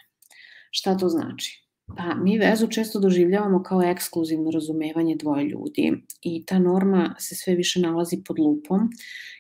[0.71, 1.65] Šta to znači?
[1.97, 7.55] Pa mi vezu često doživljavamo kao ekskluzivno razumevanje dvoje ljudi i ta norma se sve
[7.55, 8.91] više nalazi pod lupom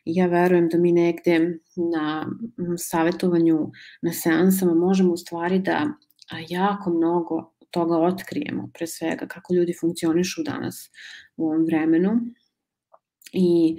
[0.04, 2.26] i ja verujem da mi negde na
[2.78, 3.70] savetovanju,
[4.02, 5.86] na seansama možemo u stvari da
[6.48, 10.90] jako mnogo toga otkrijemo, pre svega kako ljudi funkcionišu danas
[11.36, 12.20] u ovom vremenu
[13.32, 13.76] i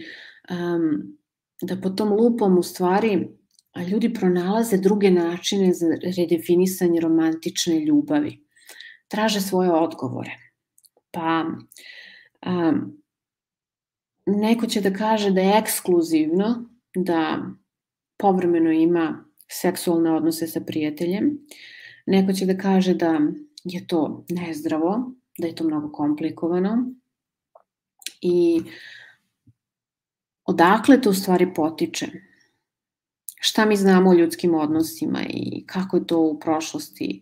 [0.50, 1.18] um,
[1.62, 3.28] da po tom lupom u stvari
[3.92, 5.86] ljudi pronalaze druge načine za
[6.18, 8.46] redefinisanje romantične ljubavi.
[9.08, 10.32] Traže svoje odgovore.
[11.12, 11.46] Pa
[12.46, 13.02] um,
[14.26, 17.40] neko će da kaže da je ekskluzivno, da
[18.18, 21.38] povremeno ima seksualne odnose sa prijateljem.
[22.06, 23.20] Neko će da kaže da
[23.74, 26.94] je to nezdravo, da je to mnogo komplikovano.
[28.22, 28.62] I
[30.46, 32.08] odakle to u stvari potiče?
[33.42, 37.22] Šta mi znamo o ljudskim odnosima i kako je to u prošlosti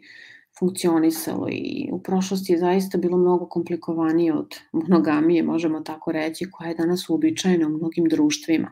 [0.60, 6.70] funkcionisalo i u prošlosti je zaista bilo mnogo komplikovanije od monogamije, možemo tako reći, koja
[6.70, 8.72] je danas uobičajena u mnogim društvima.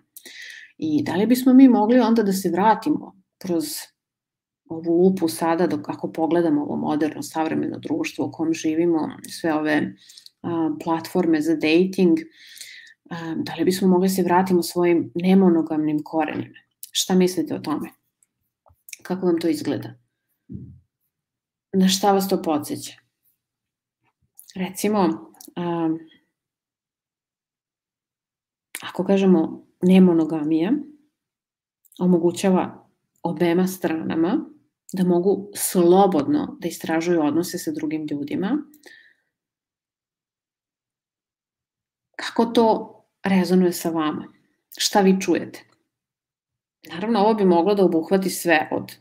[0.78, 3.66] I da li bismo mi mogli onda da se vratimo kroz
[4.70, 9.94] ovu lupu sada, dok ako pogledamo ovo moderno, savremeno društvo u kom živimo, sve ove
[10.42, 12.20] a, platforme za dating,
[13.36, 16.60] da li bismo mogli se vratimo svojim nemonogamnim korenima?
[16.92, 17.90] Šta mislite o tome?
[19.04, 19.94] Kako vam to izgleda?
[21.74, 22.94] Na šta vas to podsjeća?
[24.56, 26.00] Recimo, um,
[28.84, 30.72] ako kažemo nemonogamija,
[32.00, 32.90] omogućava
[33.24, 34.55] obema stranama
[34.96, 38.58] da mogu slobodno da istražuju odnose sa drugim ljudima.
[42.16, 42.68] Kako to
[43.24, 44.28] rezonuje sa vama?
[44.78, 45.64] Šta vi čujete?
[46.90, 48.92] Naravno, ovo bi moglo da obuhvati sve od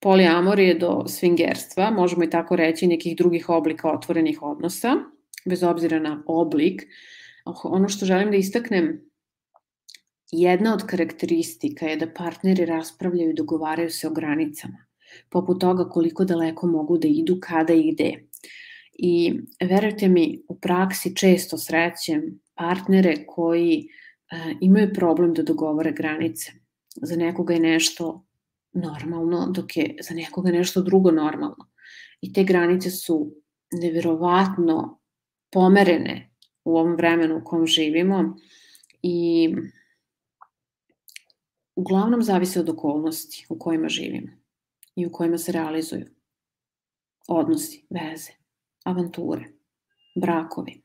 [0.00, 4.94] poliamorije do swingerstva, možemo i tako reći nekih drugih oblika otvorenih odnosa,
[5.48, 6.82] bez obzira na oblik.
[7.64, 9.10] Ono što želim da istaknem,
[10.30, 14.83] jedna od karakteristika je da partneri raspravljaju i dogovaraju se o granicama,
[15.30, 18.28] poput toga koliko daleko mogu da idu, kada i gde.
[18.92, 26.52] I verujte mi, u praksi često srećem partnere koji e, imaju problem da dogovore granice.
[26.96, 28.24] Za nekoga je nešto
[28.72, 31.70] normalno, dok je za nekoga nešto drugo normalno.
[32.20, 33.34] I te granice su
[33.72, 35.00] neverovatno
[35.50, 36.30] pomerene
[36.64, 38.36] u ovom vremenu u kom živimo
[39.02, 39.48] i
[41.74, 44.43] uglavnom zavise od okolnosti u kojima živimo
[44.96, 46.06] i u kojima se realizuju.
[47.28, 48.32] Odnosi, veze,
[48.84, 49.44] avanture,
[50.14, 50.82] brakovi.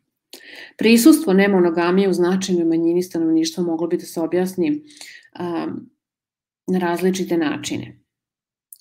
[0.78, 5.90] Prisustvo nemonogamije u značajnoj manjini stanovništva moglo bi da se objasni um,
[6.68, 8.00] na različite načine.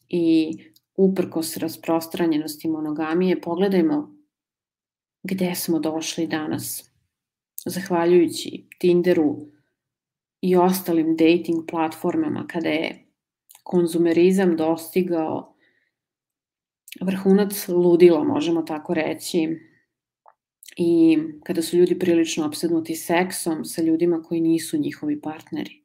[0.08, 0.52] I
[0.96, 4.18] uprkos rasprostranjenosti monogamije, pogledajmo
[5.22, 6.90] gde smo došli danas.
[7.66, 9.38] Zahvaljujući Tinderu
[10.40, 13.07] i ostalim dating platformama kada je
[13.68, 15.54] konzumerizam dostigao
[17.00, 19.48] vrhunac ludila, možemo tako reći,
[20.76, 25.82] i kada su ljudi prilično obsednuti seksom sa ljudima koji nisu njihovi partneri.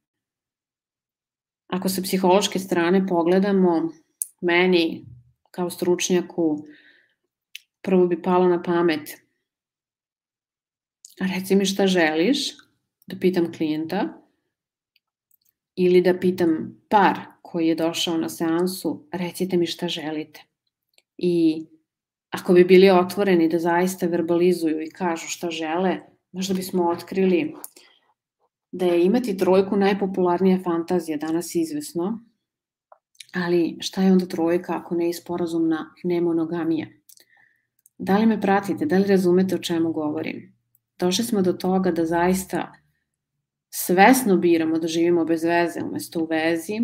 [1.68, 3.90] Ako sa psihološke strane pogledamo,
[4.42, 5.06] meni
[5.52, 6.66] kao stručnjaku
[7.82, 9.24] prvo bi palo na pamet
[11.20, 12.58] reci mi šta želiš,
[13.08, 14.22] da pitam klijenta,
[15.76, 20.42] ili da pitam par koji je došao na seansu, recite mi šta želite.
[21.18, 21.66] I
[22.30, 26.00] ako bi bili otvoreni da zaista verbalizuju i kažu šta žele,
[26.32, 27.54] možda bismo otkrili
[28.72, 32.24] da je imati trojku najpopularnija fantazija danas izvesno,
[33.34, 36.88] ali šta je onda trojka ako ne isporazumna nemonogamija?
[37.98, 40.56] Da li me pratite, da li razumete o čemu govorim?
[41.00, 42.72] Došli smo do toga da zaista
[43.70, 46.82] svesno biramo da živimo bez veze umesto u vezi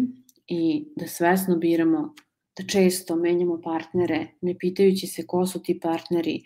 [0.50, 2.16] i da svesno biramo
[2.58, 6.44] da često menjamo partnere, ne pitajući se ko su ti partneri,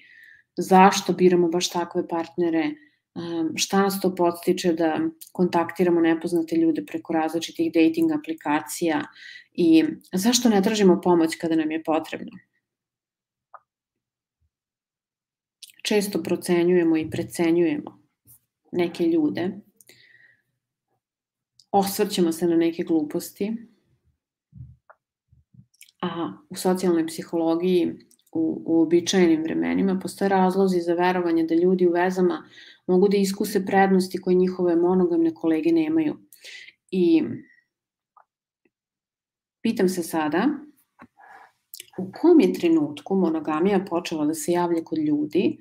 [0.58, 2.72] zašto biramo baš takve partnere,
[3.56, 4.99] šta nas to podstiče da
[5.32, 9.04] kontaktiramo nepoznate ljude preko različitih dating aplikacija
[9.54, 9.84] i
[10.14, 12.32] zašto ne tražimo pomoć kada nam je potrebno.
[15.84, 17.99] Često procenjujemo i precenjujemo
[18.72, 19.51] neke ljude,
[21.72, 23.72] osvrćemo se na neke gluposti,
[26.04, 27.93] a u socijalnoj psihologiji
[28.32, 32.43] u, u običajnim vremenima postoje razlozi za verovanje da ljudi u vezama
[32.88, 36.18] mogu da iskuse prednosti koje njihove monogamne kolege nemaju.
[36.91, 37.24] I
[39.62, 40.49] pitam se sada,
[41.97, 45.60] u kom je trenutku monogamija počela da se javlja kod ljudi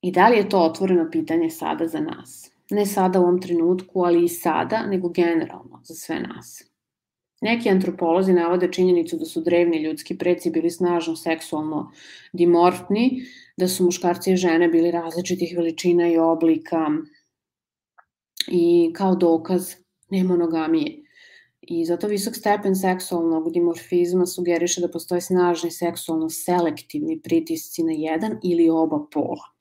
[0.00, 2.50] i da li je to otvoreno pitanje sada za nas?
[2.70, 6.73] Ne sada u ovom trenutku, ali i sada, nego generalno za sve nas.
[7.44, 11.90] Neki antropolozi navode činjenicu da su drevni ljudski preci bili snažno seksualno
[12.32, 13.22] dimorfni,
[13.56, 16.88] da su muškarci i žene bili različitih veličina i oblika
[18.48, 19.74] i kao dokaz
[20.10, 21.02] nemonogamije.
[21.60, 28.38] I zato visok stepen seksualnog dimorfizma sugeriše da postoje snažni seksualno selektivni pritisci na jedan
[28.42, 29.53] ili oba pola.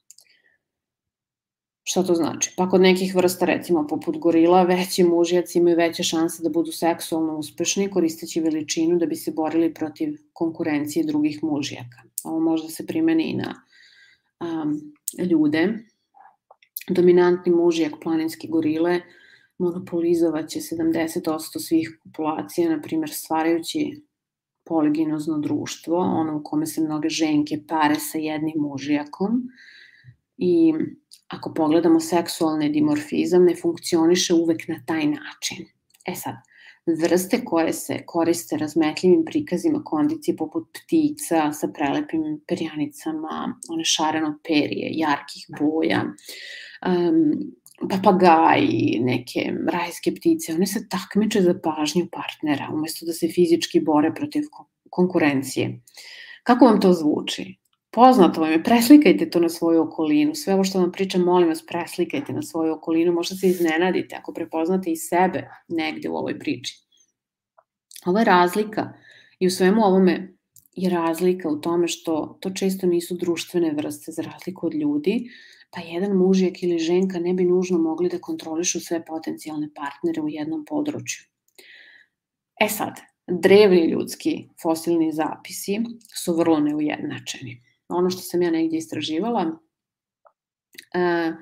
[1.83, 2.53] Šta to znači?
[2.57, 7.37] Pa kod nekih vrsta, recimo poput gorila, veći mužjaci imaju veće šanse da budu seksualno
[7.37, 12.03] uspešni koristeći veličinu da bi se borili protiv konkurencije drugih mužjaka.
[12.23, 13.53] Ovo može da se primeni i na
[14.39, 14.79] um,
[15.29, 15.73] ljude.
[16.89, 19.01] Dominantni mužjak planinske gorile
[19.57, 24.03] monopolizovaće 70% svih populacija, na primjer stvarajući
[24.65, 29.43] poliginozno društvo, ono u kome se mnoge ženke pare sa jednim mužjakom
[30.37, 30.73] i
[31.35, 35.65] ako pogledamo seksualni dimorfizam, ne funkcioniše uvek na taj način.
[36.05, 36.35] E sad,
[37.01, 44.89] vrste koje se koriste razmetljivim prikazima kondicije poput ptica sa prelepim perjanicama, one šareno perije,
[44.91, 46.03] jarkih boja,
[46.87, 47.31] um,
[47.89, 54.13] papagaji, neke rajske ptice, one se takmiče za pažnju partnera umesto da se fizički bore
[54.13, 54.43] protiv
[54.89, 55.81] konkurencije.
[56.43, 57.62] Kako vam to zvuči?
[57.93, 60.35] Poznato vam je, preslikajte to na svoju okolinu.
[60.35, 63.13] Sve ovo što vam pričam, molim vas, preslikajte na svoju okolinu.
[63.13, 66.79] Možda se iznenadite ako prepoznate i sebe negde u ovoj priči.
[68.05, 68.93] Ova je razlika
[69.39, 70.33] i u svemu ovome
[70.75, 75.29] je razlika u tome što to često nisu društvene vrste za razliku od ljudi,
[75.71, 80.29] pa jedan mužijak ili ženka ne bi nužno mogli da kontrolišu sve potencijalne partnere u
[80.29, 81.23] jednom području.
[82.61, 82.93] E sad,
[83.27, 85.79] drevni ljudski fosilni zapisi
[86.23, 89.59] su vrlo neujednačeni ono što sam ja negdje istraživala,
[90.93, 91.33] e,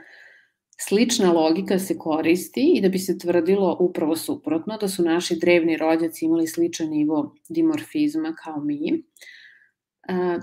[0.79, 5.77] slična logika se koristi i da bi se tvrdilo upravo suprotno, da su naši drevni
[5.77, 8.93] rođaci imali sličan nivo dimorfizma kao mi.
[8.93, 9.03] E,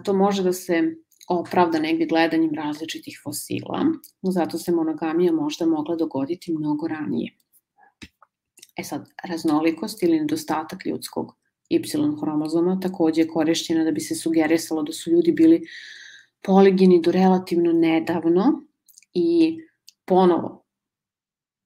[0.05, 0.83] to može da se
[1.29, 3.85] opravda negdje gledanjem različitih fosila,
[4.23, 7.37] zato se monogamija možda mogla dogoditi mnogo ranije.
[8.77, 11.38] E sad, raznolikost ili nedostatak ljudskog
[11.71, 11.81] Y
[12.21, 15.63] hromozoma takođe je korišćena da bi se sugerisalo da su ljudi bili
[16.43, 18.65] poligini do relativno nedavno
[19.15, 19.59] i
[20.05, 20.65] ponovo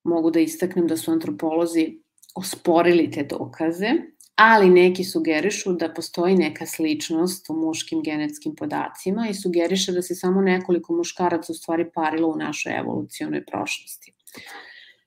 [0.05, 1.99] mogu da istaknem da su antropolozi
[2.35, 3.91] osporili te dokaze,
[4.35, 10.15] ali neki sugerišu da postoji neka sličnost u muškim genetskim podacima i sugeriše da se
[10.15, 14.15] samo nekoliko muškaraca u stvari parilo u našoj evolucionoj prošlosti.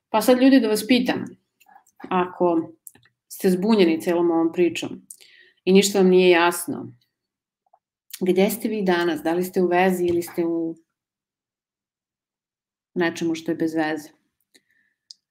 [0.10, 1.26] Pa sad ljudi da vas pitam,
[2.10, 2.72] ako
[3.46, 5.02] ste zbunjeni celom ovom pričom
[5.66, 6.94] i ništa vam nije jasno,
[8.22, 9.22] gde ste vi danas?
[9.22, 10.76] Da li ste u vezi ili ste u
[12.94, 14.10] nečemu što je bez veze?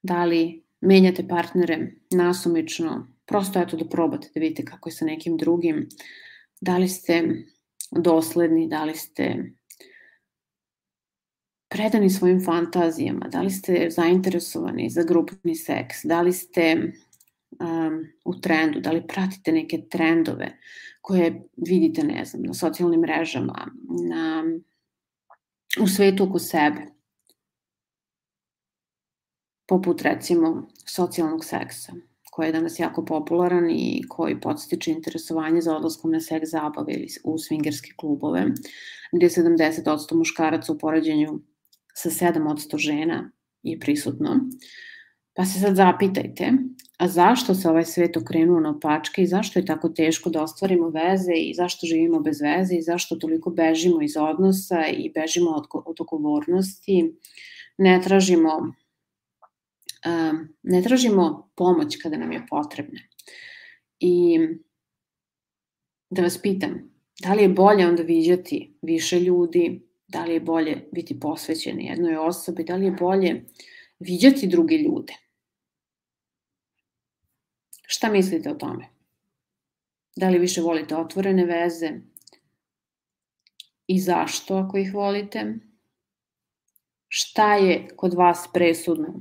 [0.02, 5.36] Da li menjate partnere nasumično, prosto eto da probate da vidite kako je sa nekim
[5.36, 5.88] drugim,
[6.60, 7.22] da li ste
[7.90, 9.44] dosledni, da li ste
[11.68, 16.92] predani svojim fantazijama, da li ste zainteresovani za grupni seks, da li ste
[17.60, 20.58] um, u trendu, da li pratite neke trendove
[21.00, 23.66] koje vidite, ne znam, na socijalnim mrežama,
[24.08, 24.44] na,
[25.80, 26.86] u svetu oko sebe
[29.68, 31.92] poput recimo socijalnog seksa,
[32.30, 37.08] koji je danas jako popularan i koji podstiče interesovanje za odlaskom na seks zabave ili
[37.24, 38.46] u swingerske klubove,
[39.12, 41.40] gde 70% muškaraca u poređenju
[41.94, 43.30] sa 7% žena
[43.62, 44.40] je prisutno.
[45.34, 46.52] Pa se sad zapitajte,
[46.98, 50.88] a zašto se ovaj svet okrenuo na opačke i zašto je tako teško da ostvarimo
[50.88, 55.64] veze i zašto živimo bez veze i zašto toliko bežimo iz odnosa i bežimo od,
[55.72, 57.14] od odgovornosti,
[57.78, 58.74] ne tražimo
[60.62, 63.00] ne tražimo pomoć kada nam je potrebna.
[64.00, 64.38] I
[66.10, 66.90] da vas pitam,
[67.22, 72.16] da li je bolje onda viđati više ljudi, da li je bolje biti posvećen jednoj
[72.16, 73.44] osobi, da li je bolje
[73.98, 75.12] viđati druge ljude?
[77.86, 78.88] Šta mislite o tome?
[80.16, 81.90] Da li više volite otvorene veze?
[83.86, 85.54] I zašto ako ih volite?
[87.08, 89.20] Šta je kod vas presudno?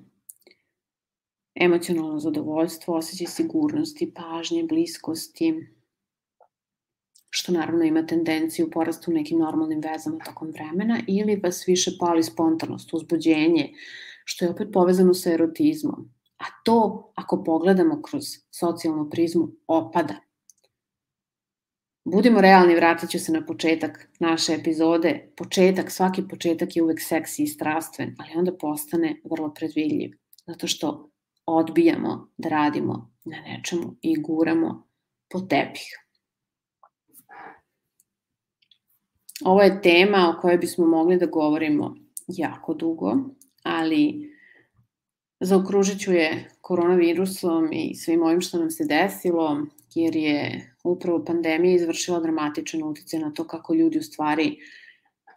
[1.55, 5.67] emocionalno zadovoljstvo, osjećaj sigurnosti, pažnje, bliskosti,
[7.29, 12.23] što naravno ima tendenciju porastu u nekim normalnim vezama tokom vremena, ili vas više pali
[12.23, 13.73] spontanost, uzbuđenje,
[14.25, 16.09] što je opet povezano sa erotizmom.
[16.43, 20.15] A to, ako pogledamo kroz socijalnu prizmu, opada.
[22.05, 25.31] Budimo realni, vratit ću se na početak naše epizode.
[25.37, 30.11] Početak, svaki početak je uvek seksi i strastven, ali onda postane vrlo predvidljiv.
[30.47, 31.09] Zato što
[31.45, 34.87] odbijamo da radimo na nečemu i guramo
[35.29, 35.99] po tepih.
[39.45, 41.95] Ovo je tema o kojoj bismo mogli da govorimo
[42.27, 43.13] jako dugo,
[43.63, 44.32] ali
[45.39, 49.65] zaokružit ću je koronavirusom i svim ovim što nam se desilo,
[49.95, 54.57] jer je upravo pandemija izvršila dramatičan utjecaj na to kako ljudi u stvari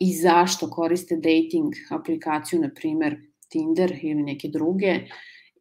[0.00, 3.16] i zašto koriste dating aplikaciju, na primer
[3.48, 5.00] Tinder ili neke druge,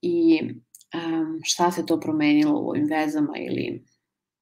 [0.02, 3.84] i um, šta se to promenilo u ovim vezama ili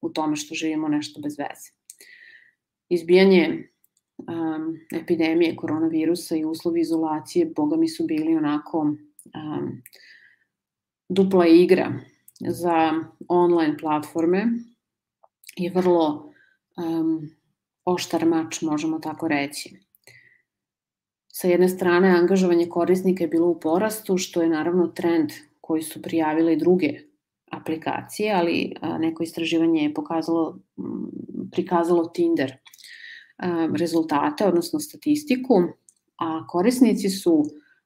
[0.00, 1.70] u tome što živimo nešto bez veze.
[2.88, 3.68] Izbijanje
[4.16, 8.94] um, epidemije koronavirusa i uslovi izolacije, boga mi su bili onako
[9.34, 9.82] um,
[11.08, 11.92] dupla igra
[12.40, 12.92] za
[13.28, 14.46] online platforme
[15.56, 16.32] je vrlo
[16.76, 17.30] um,
[17.84, 19.80] oštar mač, možemo tako reći.
[21.28, 26.02] Sa jedne strane, angažovanje korisnika je bilo u porastu, što je naravno trend koji su
[26.02, 27.00] prijavile i druge
[27.50, 30.58] aplikacije, ali neko istraživanje je pokazalo,
[31.52, 32.56] prikazalo Tinder
[33.78, 35.54] rezultate, odnosno statistiku,
[36.18, 37.44] a korisnici su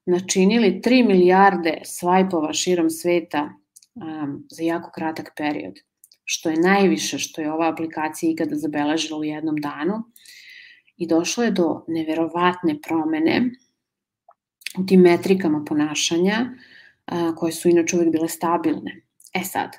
[0.09, 3.51] načinili 3 milijarde svajpova širom sveta
[4.51, 5.75] za jako kratak period,
[6.25, 10.03] što je najviše što je ova aplikacija ikada zabeležila u jednom danu
[10.97, 13.51] i došlo je do neverovatne promene
[14.79, 16.47] u tim metrikama ponašanja,
[17.07, 19.03] a, koje su inače uvek bile stabilne.
[19.35, 19.77] E sad,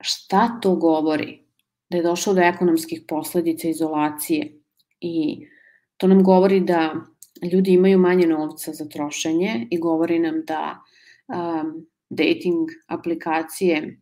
[0.00, 1.42] šta to govori?
[1.88, 4.52] Da je došlo do ekonomskih posledica izolacije
[5.00, 5.46] i
[5.96, 6.94] to nam govori da
[7.42, 10.84] ljudi imaju manje novca za trošenje i govori nam da
[11.28, 14.00] um, dating aplikacije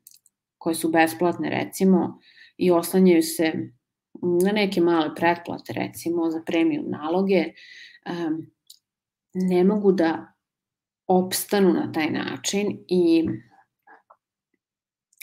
[0.59, 2.18] koje su besplatne recimo
[2.57, 3.53] i oslanjaju se
[4.45, 8.47] na neke male pretplate recimo za premium naloge um,
[9.35, 10.32] ne mogu da
[11.07, 13.28] opstanu na taj način i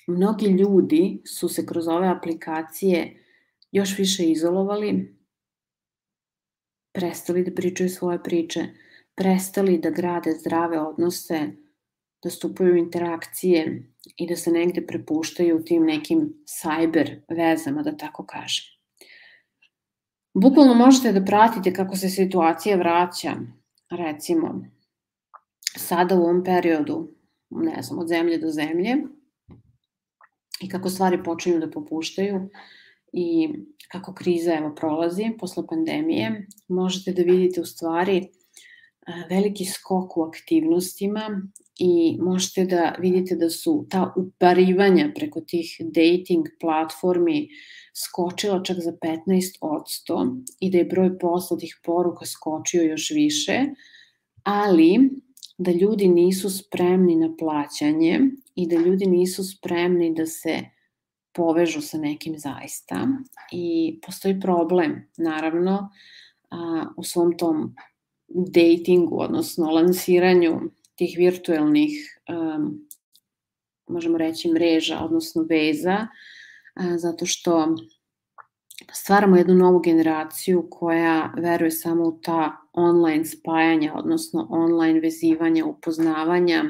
[0.08, 3.24] mnogi ljudi su se kroz ove aplikacije
[3.72, 5.16] još više izolovali,
[6.92, 8.68] prestali da pričaju svoje priče,
[9.16, 11.40] prestali da grade zdrave odnose,
[12.24, 13.84] da stupaju interakcije
[14.18, 18.66] i da se negde prepuštaju u tim nekim cyber vezama, da tako kažem.
[20.34, 23.36] Bukvalno možete da pratite kako se situacija vraća,
[23.90, 24.66] recimo,
[25.78, 27.12] sada u ovom periodu,
[27.50, 28.96] ne znam, od zemlje do zemlje
[30.62, 32.50] i kako stvari počinju da popuštaju
[33.14, 33.50] i
[33.92, 38.28] kako kriza evo prolazi posle pandemije, možete da vidite u stvari
[39.30, 41.42] veliki skok u aktivnostima
[41.80, 47.50] i možete da vidite da su ta uparivanja preko tih dating platformi
[48.06, 53.66] skočila čak za 15% i da je broj poslatih poruka skočio još više,
[54.44, 55.10] ali
[55.58, 58.20] da ljudi nisu spremni na plaćanje
[58.56, 60.60] i da ljudi nisu spremni da se
[61.34, 63.08] povežu sa nekim zaista.
[63.52, 65.90] I postoji problem, naravno,
[66.98, 67.76] u svom tom
[68.28, 70.62] datingu, odnosno lansiranju
[70.96, 71.92] tih virtuelnih,
[72.30, 72.88] um,
[73.88, 77.76] možemo reći, mreža, odnosno veza, uh, zato što
[78.92, 86.64] stvaramo jednu novu generaciju koja veruje samo u ta online spajanja, odnosno online vezivanja, upoznavanja,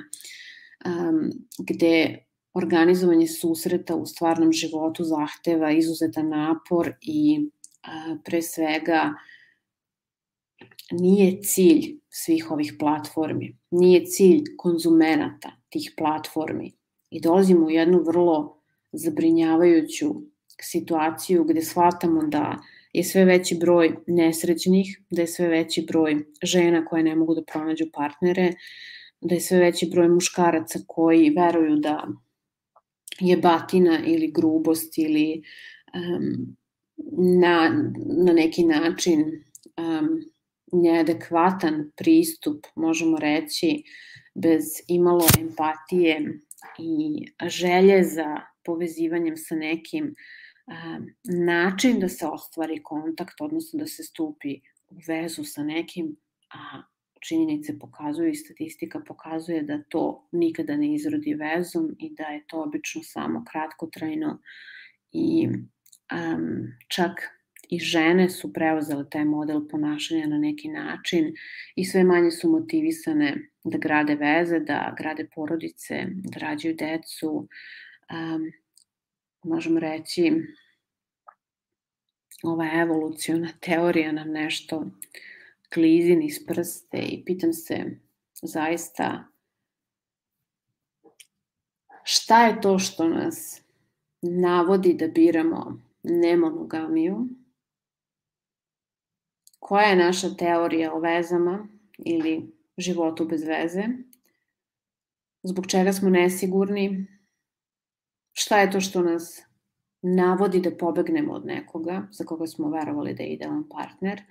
[0.86, 7.50] um, gde organizovanje susreta u stvarnom životu zahteva izuzetan napor i
[8.26, 9.14] pre svega
[10.92, 16.74] nije cilj svih ovih platformi, nije cilj konzumenata tih platformi.
[17.10, 20.14] I dolazimo u jednu vrlo zabrinjavajuću
[20.62, 22.58] situaciju gde shvatamo da
[22.94, 27.44] je sve veći broj nesrećnih, da je sve veći broj žena koje ne mogu da
[27.44, 28.54] pronađu partnere,
[29.22, 32.08] da je sve veći broj muškaraca koji veruju da
[33.22, 35.42] je batina ili grubost ili
[35.94, 36.58] um,
[37.42, 37.70] na,
[38.26, 40.10] na neki način um,
[40.72, 43.84] neadekvatan pristup, možemo reći,
[44.36, 46.40] bez imalo empatije
[46.80, 50.16] i želje za povezivanjem sa nekim
[51.24, 54.60] način da se ostvari kontakt, odnosno da se stupi
[54.90, 56.16] u vezu sa nekim,
[56.54, 56.82] a
[57.22, 62.64] činjenice pokazuju i statistika pokazuje da to nikada ne izrodi vezom i da je to
[62.64, 64.40] obično samo kratkotrajno
[65.12, 67.12] i um, čak
[67.70, 71.34] i žene su preuzele taj model ponašanja na neki način
[71.76, 77.48] i sve manje su motivisane da grade veze, da grade porodice, da rađaju decu.
[78.12, 78.52] Um,
[79.44, 80.34] možemo reći,
[82.44, 84.86] ova evoluciona teorija nam nešto
[85.74, 87.86] klizi niz prste i pitam se
[88.42, 89.32] zaista
[92.04, 93.62] šta je to što nas
[94.22, 97.28] navodi da biramo nemonogamiju?
[99.60, 101.68] Koja je naša teorija o vezama
[101.98, 103.84] ili životu bez veze,
[105.44, 107.08] zbog čega smo nesigurni,
[108.34, 109.42] šta je to što nas
[110.02, 114.22] navodi da pobegnemo od nekoga za koga smo verovali da je idealan partner,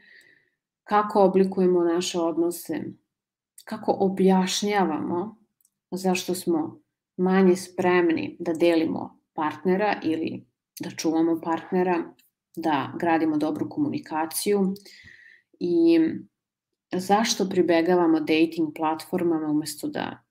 [0.90, 2.82] kako oblikujemo naše odnose,
[3.64, 5.36] kako objašnjavamo
[5.90, 6.80] zašto smo
[7.16, 10.46] manje spremni da delimo partnera ili
[10.80, 12.14] da čuvamo partnera,
[12.56, 14.74] da gradimo dobru komunikaciju,
[15.60, 16.00] i
[16.92, 20.22] zašto pribegavamo dating platformama umesto da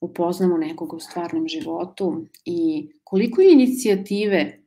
[0.00, 4.58] upoznamo nekog u stvarnom životu i koliko je inicijative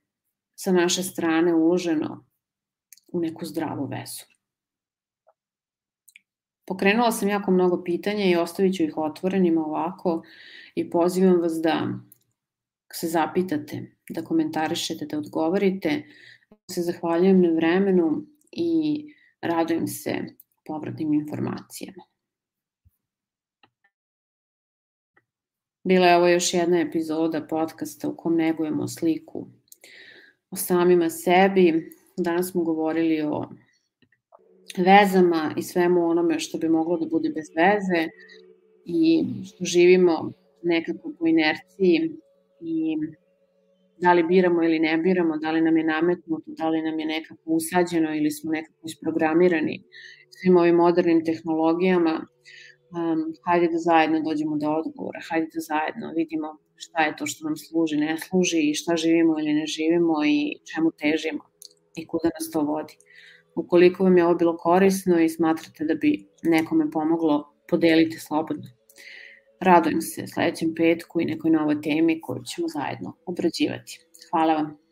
[0.55, 2.25] sa naše strane uloženo
[3.07, 4.36] u neku zdravu vezu.
[6.68, 10.24] Pokrenula sam jako mnogo pitanja i ostavit ću ih otvorenima ovako
[10.76, 11.88] i pozivam vas da
[12.93, 16.03] se zapitate, da komentarišete, da odgovorite.
[16.72, 19.03] Se zahvaljujem na vremenu i
[19.41, 20.15] radujem se
[20.65, 22.03] povratnim informacijama.
[25.84, 29.47] Bila je ovo još jedna epizoda podcasta u kom negujemo sliku
[30.51, 31.91] o samima sebi.
[32.18, 33.49] Danas smo govorili o
[34.78, 38.09] vezama i svemu onome što bi moglo da bude bez veze
[38.86, 40.32] i što živimo
[40.63, 42.11] nekako po inerciji
[42.61, 42.97] i
[43.97, 47.05] da li biramo ili ne biramo, da li nam je nametnuto, da li nam je
[47.05, 49.84] nekako usađeno ili smo nekako isprogramirani
[50.30, 56.57] svim ovim modernim tehnologijama, um, hajde da zajedno dođemo do odgovora, hajde da zajedno vidimo
[56.75, 60.38] šta je to što nam služi, ne služi i šta živimo ili ne živimo i
[60.73, 61.43] čemu težimo
[61.95, 62.93] i kuda nas to vodi.
[63.57, 68.63] Ukoliko vam je ovo bilo korisno i smatrate da bi nekome pomoglo, podelite slobodno.
[69.59, 73.99] Radujem se sledećem petku i nekoj novoj temi koju ćemo zajedno obrađivati.
[74.31, 74.86] Hvala vam.